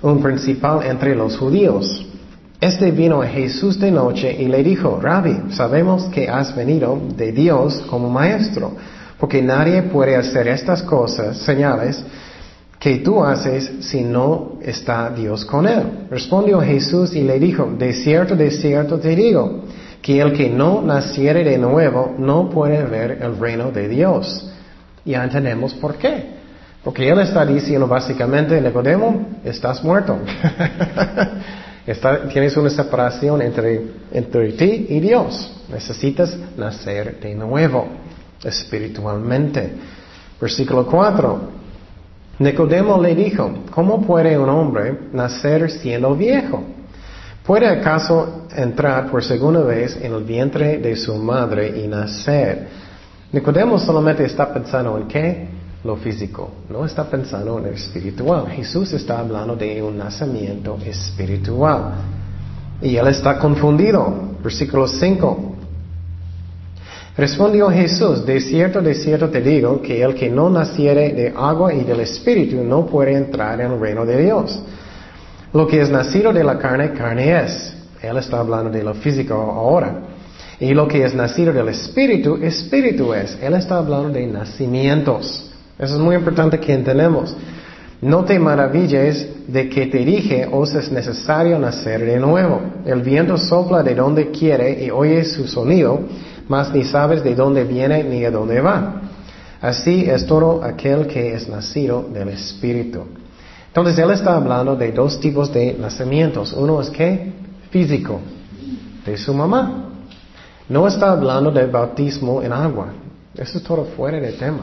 un 0.00 0.22
principal 0.22 0.86
entre 0.86 1.14
los 1.14 1.36
judíos. 1.36 2.06
Este 2.64 2.92
vino 2.92 3.20
Jesús 3.20 3.78
de 3.78 3.90
noche 3.90 4.34
y 4.40 4.46
le 4.46 4.62
dijo, 4.62 4.98
Rabbi, 4.98 5.52
sabemos 5.52 6.04
que 6.04 6.30
has 6.30 6.56
venido 6.56 6.98
de 7.14 7.30
Dios 7.30 7.84
como 7.90 8.08
maestro, 8.08 8.72
porque 9.20 9.42
nadie 9.42 9.82
puede 9.82 10.16
hacer 10.16 10.48
estas 10.48 10.82
cosas, 10.82 11.36
señales, 11.36 12.02
que 12.78 13.00
tú 13.00 13.22
haces 13.22 13.70
si 13.80 14.00
no 14.00 14.52
está 14.62 15.10
Dios 15.10 15.44
con 15.44 15.66
él. 15.66 16.06
Respondió 16.10 16.58
Jesús 16.62 17.14
y 17.14 17.20
le 17.20 17.38
dijo, 17.38 17.70
de 17.78 17.92
cierto, 17.92 18.34
de 18.34 18.50
cierto 18.50 18.98
te 18.98 19.14
digo, 19.14 19.64
que 20.00 20.22
el 20.22 20.32
que 20.32 20.48
no 20.48 20.80
naciere 20.80 21.44
de 21.44 21.58
nuevo 21.58 22.14
no 22.16 22.48
puede 22.48 22.82
ver 22.84 23.18
el 23.20 23.38
reino 23.38 23.72
de 23.72 23.88
Dios. 23.88 24.50
Ya 25.04 25.22
entendemos 25.22 25.74
por 25.74 25.96
qué. 25.96 26.32
Porque 26.82 27.10
él 27.10 27.18
está 27.18 27.44
diciendo 27.44 27.86
básicamente, 27.86 28.58
Nicodemo, 28.58 29.36
estás 29.44 29.84
muerto. 29.84 30.16
tienes 32.32 32.56
una 32.56 32.70
separación 32.70 33.42
entre, 33.42 33.82
entre 34.12 34.52
ti 34.52 34.86
y 34.88 35.00
Dios. 35.00 35.64
Necesitas 35.70 36.36
nacer 36.56 37.20
de 37.20 37.34
nuevo, 37.34 37.86
espiritualmente. 38.42 39.70
Versículo 40.40 40.86
4. 40.86 41.40
Nicodemo 42.38 43.00
le 43.00 43.14
dijo, 43.14 43.50
¿cómo 43.70 44.04
puede 44.04 44.38
un 44.38 44.48
hombre 44.48 44.98
nacer 45.12 45.70
siendo 45.70 46.14
viejo? 46.14 46.64
¿Puede 47.46 47.68
acaso 47.68 48.46
entrar 48.56 49.10
por 49.10 49.22
segunda 49.22 49.60
vez 49.60 49.96
en 50.00 50.14
el 50.14 50.24
vientre 50.24 50.78
de 50.78 50.96
su 50.96 51.14
madre 51.16 51.80
y 51.80 51.86
nacer? 51.86 52.68
Nicodemo 53.30 53.78
solamente 53.78 54.24
está 54.24 54.52
pensando 54.52 54.96
en 54.96 55.06
qué? 55.06 55.48
Lo 55.84 55.96
físico, 55.96 56.50
no 56.70 56.86
está 56.86 57.04
pensando 57.04 57.58
en 57.58 57.66
el 57.66 57.74
espiritual. 57.74 58.48
Jesús 58.48 58.94
está 58.94 59.18
hablando 59.18 59.54
de 59.54 59.82
un 59.82 59.98
nacimiento 59.98 60.78
espiritual. 60.82 61.92
Y 62.80 62.96
él 62.96 63.06
está 63.08 63.38
confundido. 63.38 64.34
Versículo 64.42 64.88
5. 64.88 65.56
Respondió 67.16 67.70
Jesús, 67.70 68.24
de 68.24 68.40
cierto, 68.40 68.80
de 68.80 68.94
cierto 68.94 69.28
te 69.28 69.40
digo, 69.40 69.80
que 69.82 70.02
el 70.02 70.14
que 70.14 70.30
no 70.30 70.50
naciere 70.50 71.12
de 71.12 71.32
agua 71.36 71.72
y 71.72 71.84
del 71.84 72.00
Espíritu 72.00 72.64
no 72.64 72.86
puede 72.86 73.12
entrar 73.12 73.60
en 73.60 73.72
el 73.72 73.78
reino 73.78 74.06
de 74.06 74.22
Dios. 74.22 74.58
Lo 75.52 75.66
que 75.66 75.80
es 75.80 75.90
nacido 75.90 76.32
de 76.32 76.42
la 76.42 76.58
carne, 76.58 76.92
carne 76.92 77.44
es. 77.44 77.74
Él 78.02 78.16
está 78.16 78.40
hablando 78.40 78.70
de 78.70 78.82
lo 78.82 78.94
físico 78.94 79.34
ahora. 79.34 80.00
Y 80.58 80.72
lo 80.72 80.88
que 80.88 81.04
es 81.04 81.14
nacido 81.14 81.52
del 81.52 81.68
Espíritu, 81.68 82.36
Espíritu 82.42 83.12
es. 83.14 83.38
Él 83.40 83.54
está 83.54 83.76
hablando 83.76 84.08
de 84.08 84.26
nacimientos. 84.26 85.50
Eso 85.78 85.94
es 85.94 86.00
muy 86.00 86.14
importante 86.14 86.58
que 86.60 86.72
entendamos. 86.72 87.34
No 88.00 88.24
te 88.24 88.38
maravilles 88.38 89.28
de 89.48 89.68
que 89.68 89.86
te 89.86 89.98
dije, 89.98 90.46
os 90.50 90.74
es 90.74 90.92
necesario 90.92 91.58
nacer 91.58 92.04
de 92.04 92.18
nuevo. 92.18 92.60
El 92.84 93.02
viento 93.02 93.38
sopla 93.38 93.82
de 93.82 93.94
donde 93.94 94.30
quiere 94.30 94.84
y 94.84 94.90
oye 94.90 95.24
su 95.24 95.46
sonido, 95.46 96.00
mas 96.48 96.72
ni 96.72 96.84
sabes 96.84 97.24
de 97.24 97.34
dónde 97.34 97.64
viene 97.64 98.04
ni 98.04 98.24
a 98.24 98.30
dónde 98.30 98.60
va. 98.60 99.02
Así 99.60 100.04
es 100.08 100.26
todo 100.26 100.62
aquel 100.62 101.06
que 101.06 101.34
es 101.34 101.48
nacido 101.48 102.06
del 102.12 102.28
Espíritu. 102.28 103.04
Entonces 103.68 103.98
él 103.98 104.10
está 104.10 104.36
hablando 104.36 104.76
de 104.76 104.92
dos 104.92 105.18
tipos 105.18 105.52
de 105.52 105.74
nacimientos. 105.80 106.52
Uno 106.52 106.80
es 106.80 106.90
que 106.90 107.32
físico, 107.70 108.20
de 109.04 109.16
su 109.16 109.32
mamá. 109.32 109.88
No 110.68 110.86
está 110.86 111.10
hablando 111.10 111.50
del 111.50 111.70
bautismo 111.70 112.42
en 112.42 112.52
agua. 112.52 112.88
Eso 113.34 113.58
es 113.58 113.64
todo 113.64 113.86
fuera 113.96 114.20
de 114.20 114.32
tema. 114.32 114.60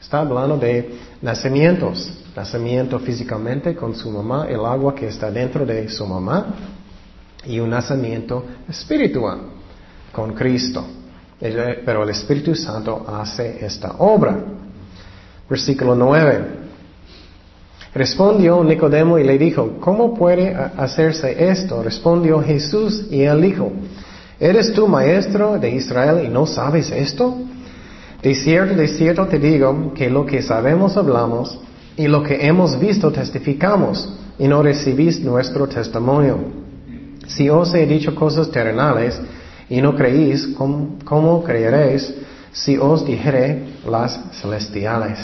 Está 0.00 0.20
hablando 0.20 0.56
de 0.56 0.98
nacimientos. 1.20 2.10
Nacimiento 2.34 2.98
físicamente 2.98 3.74
con 3.74 3.94
su 3.94 4.10
mamá, 4.10 4.46
el 4.48 4.64
agua 4.64 4.94
que 4.94 5.08
está 5.08 5.30
dentro 5.30 5.66
de 5.66 5.88
su 5.88 6.06
mamá. 6.06 6.46
Y 7.44 7.58
un 7.58 7.70
nacimiento 7.70 8.44
espiritual 8.68 9.40
con 10.12 10.32
Cristo. 10.34 10.84
Pero 11.38 12.02
el 12.02 12.10
Espíritu 12.10 12.54
Santo 12.54 13.04
hace 13.08 13.64
esta 13.64 13.92
obra. 13.98 14.36
Versículo 15.48 15.94
9. 15.94 16.60
Respondió 17.92 18.62
Nicodemo 18.62 19.18
y 19.18 19.24
le 19.24 19.36
dijo, 19.36 19.78
¿cómo 19.80 20.14
puede 20.14 20.54
hacerse 20.54 21.50
esto? 21.50 21.82
Respondió 21.82 22.40
Jesús 22.40 23.06
y 23.10 23.22
él 23.22 23.42
dijo, 23.42 23.72
¿eres 24.38 24.72
tú 24.72 24.86
maestro 24.86 25.58
de 25.58 25.70
Israel 25.70 26.24
y 26.24 26.28
no 26.28 26.46
sabes 26.46 26.90
esto? 26.92 27.36
De 28.22 28.34
cierto, 28.34 28.74
de 28.74 28.88
cierto 28.88 29.26
te 29.26 29.38
digo 29.38 29.94
que 29.94 30.10
lo 30.10 30.26
que 30.26 30.42
sabemos 30.42 30.96
hablamos 30.96 31.58
y 31.96 32.06
lo 32.06 32.22
que 32.22 32.46
hemos 32.46 32.78
visto 32.78 33.10
testificamos 33.10 34.08
y 34.38 34.46
no 34.46 34.62
recibís 34.62 35.20
nuestro 35.20 35.66
testimonio. 35.66 36.38
Si 37.26 37.48
os 37.48 37.74
he 37.74 37.86
dicho 37.86 38.14
cosas 38.14 38.50
terrenales 38.50 39.20
y 39.68 39.80
no 39.80 39.94
creéis, 39.94 40.48
¿cómo, 40.56 41.42
creeréis 41.44 42.12
si 42.52 42.76
os 42.76 43.06
dijere 43.06 43.62
las 43.88 44.18
celestiales. 44.40 45.18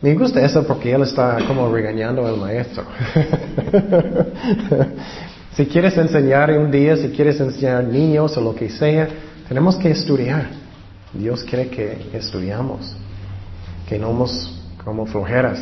Me 0.00 0.14
gusta 0.14 0.44
eso 0.44 0.66
porque 0.66 0.92
él 0.92 1.02
está 1.02 1.38
como 1.46 1.72
regañando 1.72 2.26
al 2.26 2.36
maestro. 2.36 2.84
si 5.56 5.66
quieres 5.66 5.96
enseñar 5.96 6.50
un 6.56 6.70
día, 6.70 6.96
si 6.96 7.08
quieres 7.08 7.40
enseñar 7.40 7.84
niños 7.84 8.36
o 8.36 8.40
lo 8.40 8.54
que 8.54 8.68
sea, 8.68 9.08
tenemos 9.48 9.76
que 9.76 9.90
estudiar. 9.90 10.67
Dios 11.12 11.44
quiere 11.44 11.68
que 11.68 12.10
estudiamos, 12.12 12.94
que 13.88 13.98
no 13.98 14.08
somos 14.08 14.62
como 14.84 15.06
flojeras. 15.06 15.58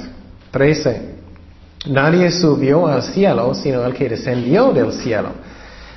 13. 0.51 1.17
Nadie 1.89 2.31
subió 2.31 2.87
al 2.87 3.03
cielo 3.03 3.55
sino 3.55 3.85
el 3.85 3.95
que 3.95 4.09
descendió 4.09 4.73
del 4.73 4.93
cielo, 4.93 5.31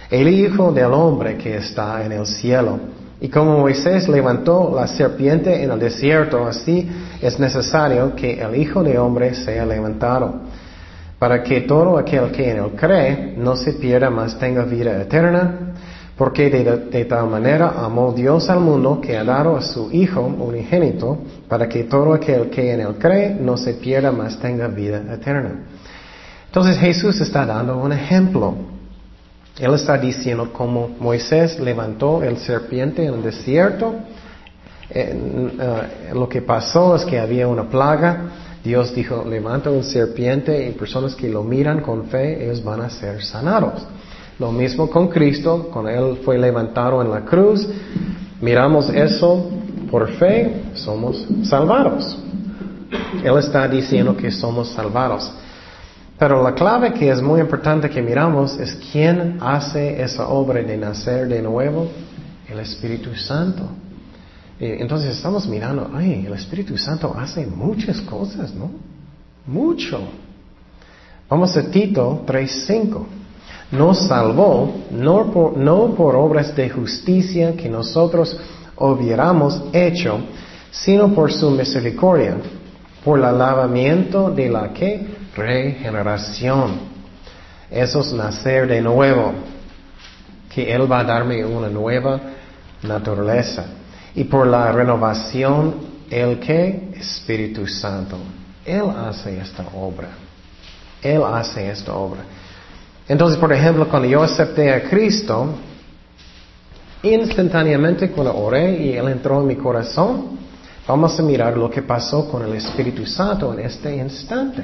el 0.10 0.28
Hijo 0.28 0.72
del 0.72 0.94
Hombre 0.94 1.38
que 1.38 1.58
está 1.58 2.06
en 2.06 2.12
el 2.12 2.26
cielo. 2.26 2.80
Y 3.22 3.28
como 3.28 3.60
Moisés 3.60 4.08
levantó 4.08 4.72
la 4.74 4.88
serpiente 4.88 5.62
en 5.62 5.72
el 5.72 5.80
desierto, 5.80 6.46
así 6.48 6.90
es 7.22 7.38
necesario 7.40 8.16
que 8.16 8.40
el 8.40 8.56
Hijo 8.56 8.82
del 8.82 8.98
Hombre 8.98 9.34
sea 9.34 9.66
levantado, 9.66 10.42
para 11.18 11.44
que 11.44 11.62
todo 11.62 11.98
aquel 11.98 12.32
que 12.32 12.52
en 12.52 12.58
él 12.58 12.72
cree 12.78 13.34
no 13.36 13.56
se 13.58 13.74
pierda, 13.74 14.10
mas 14.10 14.40
tenga 14.40 14.64
vida 14.64 15.02
eterna. 15.02 15.69
Porque 16.20 16.50
de, 16.50 17.06
tal 17.06 17.30
manera 17.30 17.76
amó 17.78 18.12
Dios 18.12 18.50
al 18.50 18.60
mundo 18.60 19.00
que 19.00 19.16
ha 19.16 19.24
dado 19.24 19.56
a 19.56 19.62
su 19.62 19.90
Hijo 19.90 20.20
unigénito, 20.20 21.18
para 21.48 21.70
que 21.70 21.86
todo 21.86 22.14
aquel 22.14 22.50
que 22.50 22.74
en 22.74 22.82
él 22.82 22.96
cree 23.00 23.34
no 23.36 23.56
se 23.56 23.76
pierda, 23.76 24.12
mas 24.12 24.38
tenga 24.38 24.68
vida 24.68 25.02
eterna. 25.14 25.64
Entonces 26.48 26.78
Jesús 26.78 27.22
está 27.22 27.46
dando 27.46 27.78
un 27.78 27.94
ejemplo. 27.94 28.54
Él 29.58 29.74
está 29.74 29.98
diciendo 29.98 30.52
cómo 30.52 30.90
Moisés 31.00 31.58
levantó 31.58 32.22
el 32.22 32.38
serpiente 32.40 33.06
en 33.06 33.14
el 33.14 33.24
desierto. 33.24 33.96
Eh, 34.90 35.16
lo 36.14 36.28
que 36.28 36.42
pasó 36.42 36.98
es 36.98 37.06
que 37.06 37.18
había 37.18 37.48
una 37.48 37.70
plaga. 37.70 38.24
Dios 38.62 38.94
dijo, 38.94 39.24
levanta 39.26 39.72
un 39.72 39.86
serpiente 39.86 40.68
y 40.68 40.74
personas 40.74 41.16
que 41.16 41.30
lo 41.30 41.44
miran 41.44 41.80
con 41.80 42.08
fe, 42.08 42.44
ellos 42.44 42.62
van 42.62 42.82
a 42.82 42.90
ser 42.90 43.24
sanados. 43.24 43.88
Lo 44.40 44.54
mismo 44.54 44.90
con 44.90 45.10
Cristo, 45.10 45.70
cuando 45.72 45.92
Él 45.92 46.20
fue 46.24 46.38
levantado 46.38 47.02
en 47.02 47.12
la 47.12 47.26
cruz. 47.26 47.68
Miramos 48.40 48.90
eso 48.90 49.52
por 49.92 50.10
fe, 50.14 50.64
somos 50.76 51.28
salvados. 51.44 52.18
Él 53.22 53.38
está 53.38 53.68
diciendo 53.68 54.16
que 54.16 54.32
somos 54.32 54.70
salvados. 54.70 55.30
Pero 56.18 56.42
la 56.42 56.54
clave 56.54 56.94
que 56.94 57.10
es 57.10 57.22
muy 57.22 57.42
importante 57.42 57.90
que 57.90 58.02
miramos 58.02 58.58
es 58.58 58.76
quién 58.92 59.38
hace 59.42 60.02
esa 60.02 60.30
obra 60.30 60.62
de 60.62 60.78
nacer 60.78 61.28
de 61.28 61.42
nuevo, 61.42 61.90
el 62.48 62.60
Espíritu 62.60 63.14
Santo. 63.16 63.64
entonces 64.60 65.16
estamos 65.16 65.48
mirando, 65.48 65.90
ay, 65.94 66.26
el 66.26 66.34
Espíritu 66.34 66.78
Santo 66.78 67.14
hace 67.18 67.46
muchas 67.46 68.00
cosas, 68.02 68.54
¿no? 68.54 68.72
Mucho. 69.48 70.00
Vamos 71.30 71.56
a 71.58 71.70
Tito 71.70 72.24
3.5. 72.26 73.19
Nos 73.72 74.08
salvó 74.08 74.74
no 74.92 75.32
por, 75.32 76.16
obras 76.16 76.56
de 76.56 76.70
justicia 76.70 77.56
que 77.56 77.70
nosotros 77.70 78.38
hubiéramos 78.76 79.62
hecho, 79.74 80.20
sino 80.72 81.14
por 81.14 81.32
su 81.32 81.52
misericordia, 81.52 82.38
por 83.04 83.20
el 83.20 83.38
lavamiento 83.38 84.32
de 84.32 84.50
la 84.50 84.74
que 84.74 85.08
regeneración. 85.36 86.90
Eso 87.70 88.02
es 88.02 88.14
nacer 88.14 88.68
de 88.68 88.82
nuevo. 88.82 89.34
Que 90.50 90.74
Él 90.74 90.92
va 90.92 91.00
a 91.02 91.04
darme 91.04 91.46
una 91.46 91.70
nueva 91.70 92.20
naturaleza. 92.82 93.66
Y 94.16 94.24
por 94.24 94.48
la 94.48 94.72
renovación, 94.72 95.76
¿el 96.10 96.40
que 96.40 96.90
Espíritu 97.00 97.66
Santo. 97.68 98.18
Él 98.66 98.90
hace 98.90 99.40
esta 99.40 99.66
obra. 99.74 100.10
Él 101.02 101.24
hace 101.24 101.70
esta 101.70 101.94
obra. 101.94 102.22
Entonces, 103.10 103.40
por 103.40 103.52
ejemplo, 103.52 103.90
cuando 103.90 104.08
yo 104.08 104.22
acepté 104.22 104.72
a 104.72 104.88
Cristo, 104.88 105.48
instantáneamente 107.02 108.12
cuando 108.12 108.38
oré 108.38 108.84
y 108.84 108.94
Él 108.94 109.08
entró 109.08 109.42
en 109.42 109.48
mi 109.48 109.56
corazón, 109.56 110.38
vamos 110.88 111.20
a 111.20 111.24
mirar 111.24 111.58
lo 111.58 111.72
que 111.72 111.82
pasó 111.82 112.30
con 112.30 112.44
el 112.44 112.54
Espíritu 112.54 113.08
Santo 113.08 113.52
en 113.52 113.62
este 113.62 113.96
instante. 113.96 114.64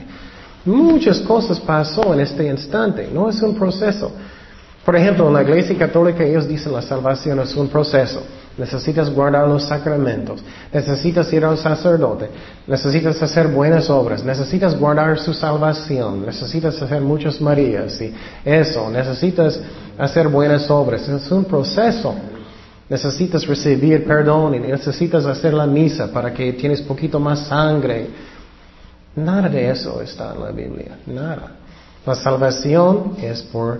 Muchas 0.64 1.22
cosas 1.22 1.60
pasó 1.60 2.14
en 2.14 2.20
este 2.20 2.46
instante, 2.48 3.10
no 3.12 3.30
es 3.30 3.42
un 3.42 3.56
proceso. 3.56 4.12
Por 4.86 4.96
ejemplo, 4.96 5.28
en 5.28 5.34
la 5.34 5.42
Iglesia 5.42 5.76
Católica 5.76 6.24
ellos 6.24 6.48
dicen 6.48 6.72
la 6.72 6.84
salvación 6.84 7.40
es 7.40 7.56
un 7.56 7.68
proceso. 7.68 8.22
Necesitas 8.58 9.10
guardar 9.10 9.48
los 9.48 9.64
sacramentos, 9.64 10.42
necesitas 10.72 11.32
ir 11.34 11.44
al 11.44 11.58
sacerdote, 11.58 12.30
necesitas 12.68 13.22
hacer 13.22 13.50
buenas 13.50 13.90
obras, 13.90 14.24
necesitas 14.24 14.80
guardar 14.80 15.20
su 15.20 15.34
salvación, 15.34 16.26
necesitas 16.26 16.82
hacer 16.82 17.02
muchas 17.02 17.42
Marías 17.42 18.00
y 18.02 18.14
eso, 18.46 18.90
necesitas 18.90 19.60
hacer 19.98 20.30
buenas 20.30 20.70
obras. 20.70 21.08
Es 21.08 21.32
un 21.32 21.44
proceso. 21.44 22.16
Necesitas 22.88 23.48
recibir 23.48 24.06
perdón 24.06 24.54
y 24.54 24.60
necesitas 24.60 25.26
hacer 25.26 25.56
la 25.56 25.66
misa 25.66 26.12
para 26.12 26.32
que 26.32 26.54
tienes 26.54 26.84
poquito 26.84 27.20
más 27.20 27.48
sangre 27.48 28.10
Nada 29.16 29.48
de 29.48 29.70
eso 29.70 30.02
está 30.02 30.34
en 30.34 30.42
la 30.42 30.52
Biblia, 30.52 30.98
nada. 31.06 31.52
La 32.06 32.16
salvación 32.16 33.16
es 33.22 33.42
por 33.44 33.80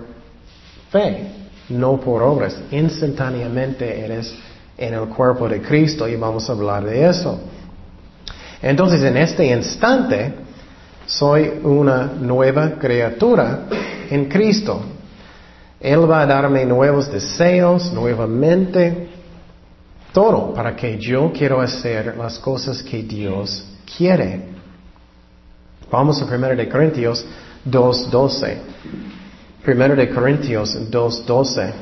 fe, 0.90 1.30
no 1.68 2.00
por 2.00 2.22
obras. 2.22 2.58
Instantáneamente 2.70 4.00
eres 4.00 4.34
en 4.76 4.94
el 4.94 5.08
cuerpo 5.08 5.48
de 5.48 5.60
Cristo 5.62 6.08
y 6.08 6.16
vamos 6.16 6.48
a 6.48 6.52
hablar 6.52 6.84
de 6.84 7.08
eso. 7.08 7.40
Entonces, 8.60 9.02
en 9.02 9.16
este 9.16 9.46
instante, 9.46 10.34
soy 11.06 11.60
una 11.62 12.12
nueva 12.18 12.72
criatura 12.78 13.66
en 14.10 14.26
Cristo. 14.26 14.80
Él 15.80 16.10
va 16.10 16.22
a 16.22 16.26
darme 16.26 16.64
nuevos 16.64 17.10
deseos, 17.10 17.92
nuevamente, 17.92 19.08
todo 20.12 20.54
para 20.54 20.74
que 20.74 20.98
yo 20.98 21.30
quiero 21.32 21.60
hacer 21.60 22.16
las 22.16 22.38
cosas 22.38 22.82
que 22.82 23.02
Dios 23.02 23.64
quiere. 23.96 24.56
Vamos 25.90 26.20
a 26.20 26.24
1 26.24 26.48
de 26.56 26.68
Corintios 26.68 27.24
2.12. 27.68 28.56
1 29.66 29.94
de 29.94 30.10
Corintios 30.10 30.90
2.12. 30.90 31.72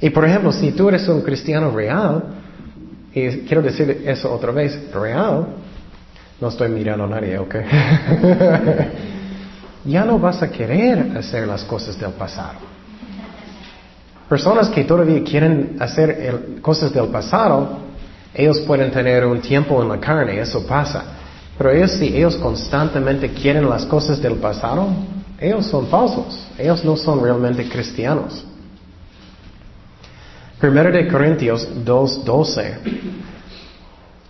Y 0.00 0.10
por 0.10 0.24
ejemplo, 0.24 0.52
si 0.52 0.72
tú 0.72 0.88
eres 0.88 1.06
un 1.08 1.22
cristiano 1.22 1.70
real, 1.70 2.24
y 3.12 3.28
quiero 3.40 3.62
decir 3.62 4.04
eso 4.06 4.32
otra 4.32 4.52
vez, 4.52 4.92
real, 4.92 5.46
no 6.40 6.48
estoy 6.48 6.70
mirando 6.70 7.04
a 7.04 7.08
nadie, 7.08 7.38
¿ok? 7.38 7.54
ya 9.84 10.04
no 10.04 10.18
vas 10.18 10.42
a 10.42 10.50
querer 10.50 11.16
hacer 11.16 11.46
las 11.46 11.64
cosas 11.64 11.98
del 11.98 12.12
pasado. 12.12 12.58
Personas 14.28 14.68
que 14.68 14.84
todavía 14.84 15.22
quieren 15.24 15.76
hacer 15.80 16.60
cosas 16.62 16.92
del 16.92 17.08
pasado, 17.08 17.80
ellos 18.32 18.60
pueden 18.60 18.90
tener 18.90 19.26
un 19.26 19.40
tiempo 19.40 19.82
en 19.82 19.88
la 19.88 19.98
carne, 19.98 20.40
eso 20.40 20.64
pasa. 20.66 21.04
Pero 21.58 21.72
ellos, 21.72 21.90
si 21.90 22.16
ellos 22.16 22.36
constantemente 22.36 23.30
quieren 23.30 23.68
las 23.68 23.84
cosas 23.84 24.22
del 24.22 24.36
pasado, 24.36 24.88
ellos 25.38 25.66
son 25.66 25.88
falsos. 25.88 26.46
Ellos 26.56 26.84
no 26.84 26.96
son 26.96 27.22
realmente 27.22 27.68
cristianos. 27.68 28.44
Primero 30.60 30.92
de 30.92 31.08
Corintios 31.08 31.66
2.12 31.84 32.74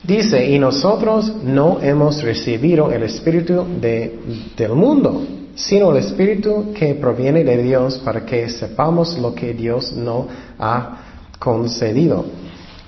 dice, 0.03 0.51
y 0.51 0.59
nosotros 0.59 1.33
no 1.43 1.79
hemos 1.83 2.23
recibido 2.23 2.91
el 2.91 3.03
espíritu 3.03 3.67
del 3.81 4.73
mundo, 4.75 5.25
sino 5.55 5.91
el 5.91 5.99
espíritu 5.99 6.73
que 6.73 6.95
proviene 6.95 7.45
de 7.45 7.63
Dios 7.63 7.99
para 7.99 8.25
que 8.25 8.49
sepamos 8.49 9.19
lo 9.19 9.35
que 9.35 9.53
Dios 9.55 9.93
no 9.93 10.29
ha 10.59 10.99
concedido 11.39 12.25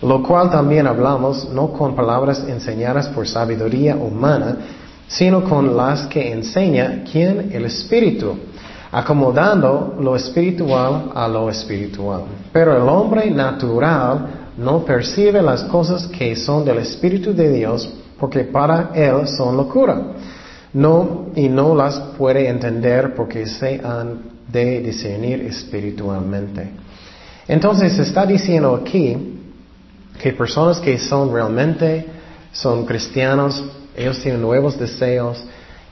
lo 0.02 0.22
cual 0.22 0.50
también 0.50 0.86
hablamos 0.86 1.48
no 1.50 1.72
con 1.72 1.94
palabras 1.94 2.44
enseñadas 2.48 3.08
por 3.08 3.26
sabiduría 3.26 3.94
humana, 3.94 4.56
sino 5.06 5.44
con 5.44 5.76
las 5.76 6.06
que 6.06 6.32
enseña 6.32 7.04
quien 7.10 7.50
el 7.52 7.64
Espíritu, 7.66 8.36
acomodando 8.92 9.96
lo 9.98 10.14
espiritual 10.14 11.10
a 11.14 11.26
lo 11.26 11.48
espiritual. 11.48 12.24
Pero 12.52 12.76
el 12.76 12.86
hombre 12.86 13.30
natural 13.30 14.52
no 14.58 14.84
percibe 14.84 15.40
las 15.40 15.64
cosas 15.64 16.06
que 16.06 16.36
son 16.36 16.62
del 16.62 16.78
Espíritu 16.78 17.32
de 17.32 17.50
Dios, 17.50 17.90
porque 18.20 18.44
para 18.44 18.90
él 18.94 19.26
son 19.26 19.56
locura. 19.56 19.98
No, 20.74 21.26
y 21.34 21.48
no 21.48 21.74
las 21.74 21.98
puede 22.18 22.48
entender 22.48 23.14
porque 23.14 23.46
se 23.46 23.80
han 23.82 24.30
de 24.50 24.80
discernir 24.80 25.40
espiritualmente. 25.40 26.70
Entonces 27.48 27.98
está 27.98 28.26
diciendo 28.26 28.74
aquí 28.74 29.38
que 30.20 30.32
personas 30.34 30.78
que 30.80 30.98
son 30.98 31.32
realmente, 31.32 32.06
son 32.52 32.84
cristianos, 32.84 33.64
ellos 33.96 34.20
tienen 34.20 34.42
nuevos 34.42 34.78
deseos 34.78 35.42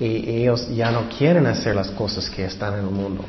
y 0.00 0.40
ellos 0.40 0.66
ya 0.74 0.90
no 0.90 1.08
quieren 1.16 1.46
hacer 1.46 1.76
las 1.76 1.90
cosas 1.90 2.28
que 2.30 2.46
están 2.46 2.74
en 2.74 2.80
el 2.80 2.90
mundo. 2.90 3.22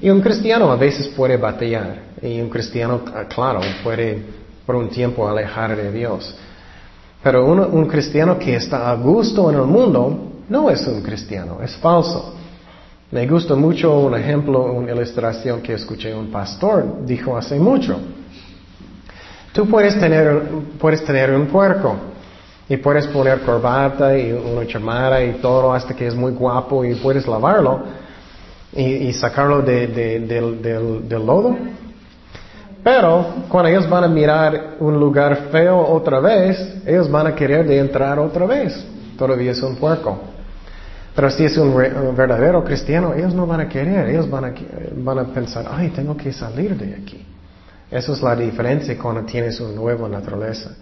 Y 0.00 0.08
un 0.10 0.20
cristiano 0.20 0.70
a 0.70 0.76
veces 0.76 1.08
puede 1.08 1.36
batallar 1.36 2.02
y 2.22 2.40
un 2.40 2.48
cristiano, 2.48 3.00
ah, 3.12 3.24
claro, 3.24 3.60
puede 3.82 4.22
por 4.64 4.76
un 4.76 4.88
tiempo 4.88 5.28
alejar 5.28 5.76
de 5.76 5.90
Dios. 5.90 6.34
Pero 7.20 7.44
un 7.46 7.86
cristiano 7.86 8.38
que 8.38 8.54
está 8.54 8.90
a 8.90 8.94
gusto 8.94 9.50
en 9.50 9.56
el 9.56 9.66
mundo 9.66 10.34
no 10.48 10.70
es 10.70 10.86
un 10.86 11.02
cristiano, 11.02 11.58
es 11.62 11.74
falso. 11.76 12.34
Me 13.10 13.26
gusta 13.26 13.56
mucho 13.56 13.98
un 13.98 14.14
ejemplo, 14.14 14.72
una 14.72 14.92
ilustración 14.92 15.62
que 15.62 15.72
escuché 15.72 16.14
un 16.14 16.30
pastor, 16.30 17.04
dijo 17.04 17.36
hace 17.36 17.58
mucho. 17.58 17.98
Tú 19.52 19.66
puedes 19.68 19.98
tener, 19.98 20.42
puedes 20.78 21.04
tener 21.04 21.32
un 21.32 21.46
puerco 21.46 21.96
y 22.68 22.76
puedes 22.76 23.06
poner 23.06 23.40
corbata 23.40 24.16
y 24.16 24.30
una 24.30 24.66
chamara 24.66 25.24
y 25.24 25.34
todo 25.34 25.72
hasta 25.72 25.94
que 25.94 26.06
es 26.06 26.14
muy 26.14 26.32
guapo 26.32 26.84
y 26.84 26.94
puedes 26.96 27.26
lavarlo 27.26 27.82
y, 28.72 29.12
sacarlo 29.14 29.62
del, 29.62 31.08
lodo. 31.10 31.56
Pero 32.84 33.26
cuando 33.48 33.70
ellos 33.70 33.88
van 33.88 34.04
a 34.04 34.08
mirar 34.08 34.76
un 34.80 35.00
lugar 35.00 35.48
feo 35.50 35.78
otra 35.78 36.20
vez, 36.20 36.82
ellos 36.86 37.10
van 37.10 37.28
a 37.28 37.34
querer 37.34 37.66
de 37.66 37.78
entrar 37.78 38.18
otra 38.18 38.46
vez. 38.46 38.84
Todavía 39.16 39.52
es 39.52 39.62
un 39.62 39.76
puerco. 39.76 40.18
Pero 41.14 41.30
si 41.30 41.44
es 41.44 41.56
un, 41.56 41.74
verdadero 42.14 42.62
cristiano, 42.62 43.14
ellos 43.14 43.34
no 43.34 43.46
van 43.46 43.60
a 43.60 43.68
querer, 43.68 44.10
ellos 44.10 44.30
van 44.30 44.44
a, 44.44 44.54
van 44.96 45.18
a 45.18 45.24
pensar, 45.24 45.66
ay, 45.70 45.88
tengo 45.88 46.16
que 46.16 46.32
salir 46.32 46.76
de 46.76 46.94
aquí. 46.94 47.26
Esa 47.90 48.12
es 48.12 48.22
la 48.22 48.36
diferencia 48.36 48.96
cuando 48.98 49.22
tienes 49.22 49.58
una 49.58 49.74
nueva 49.74 50.08
naturaleza. 50.08 50.76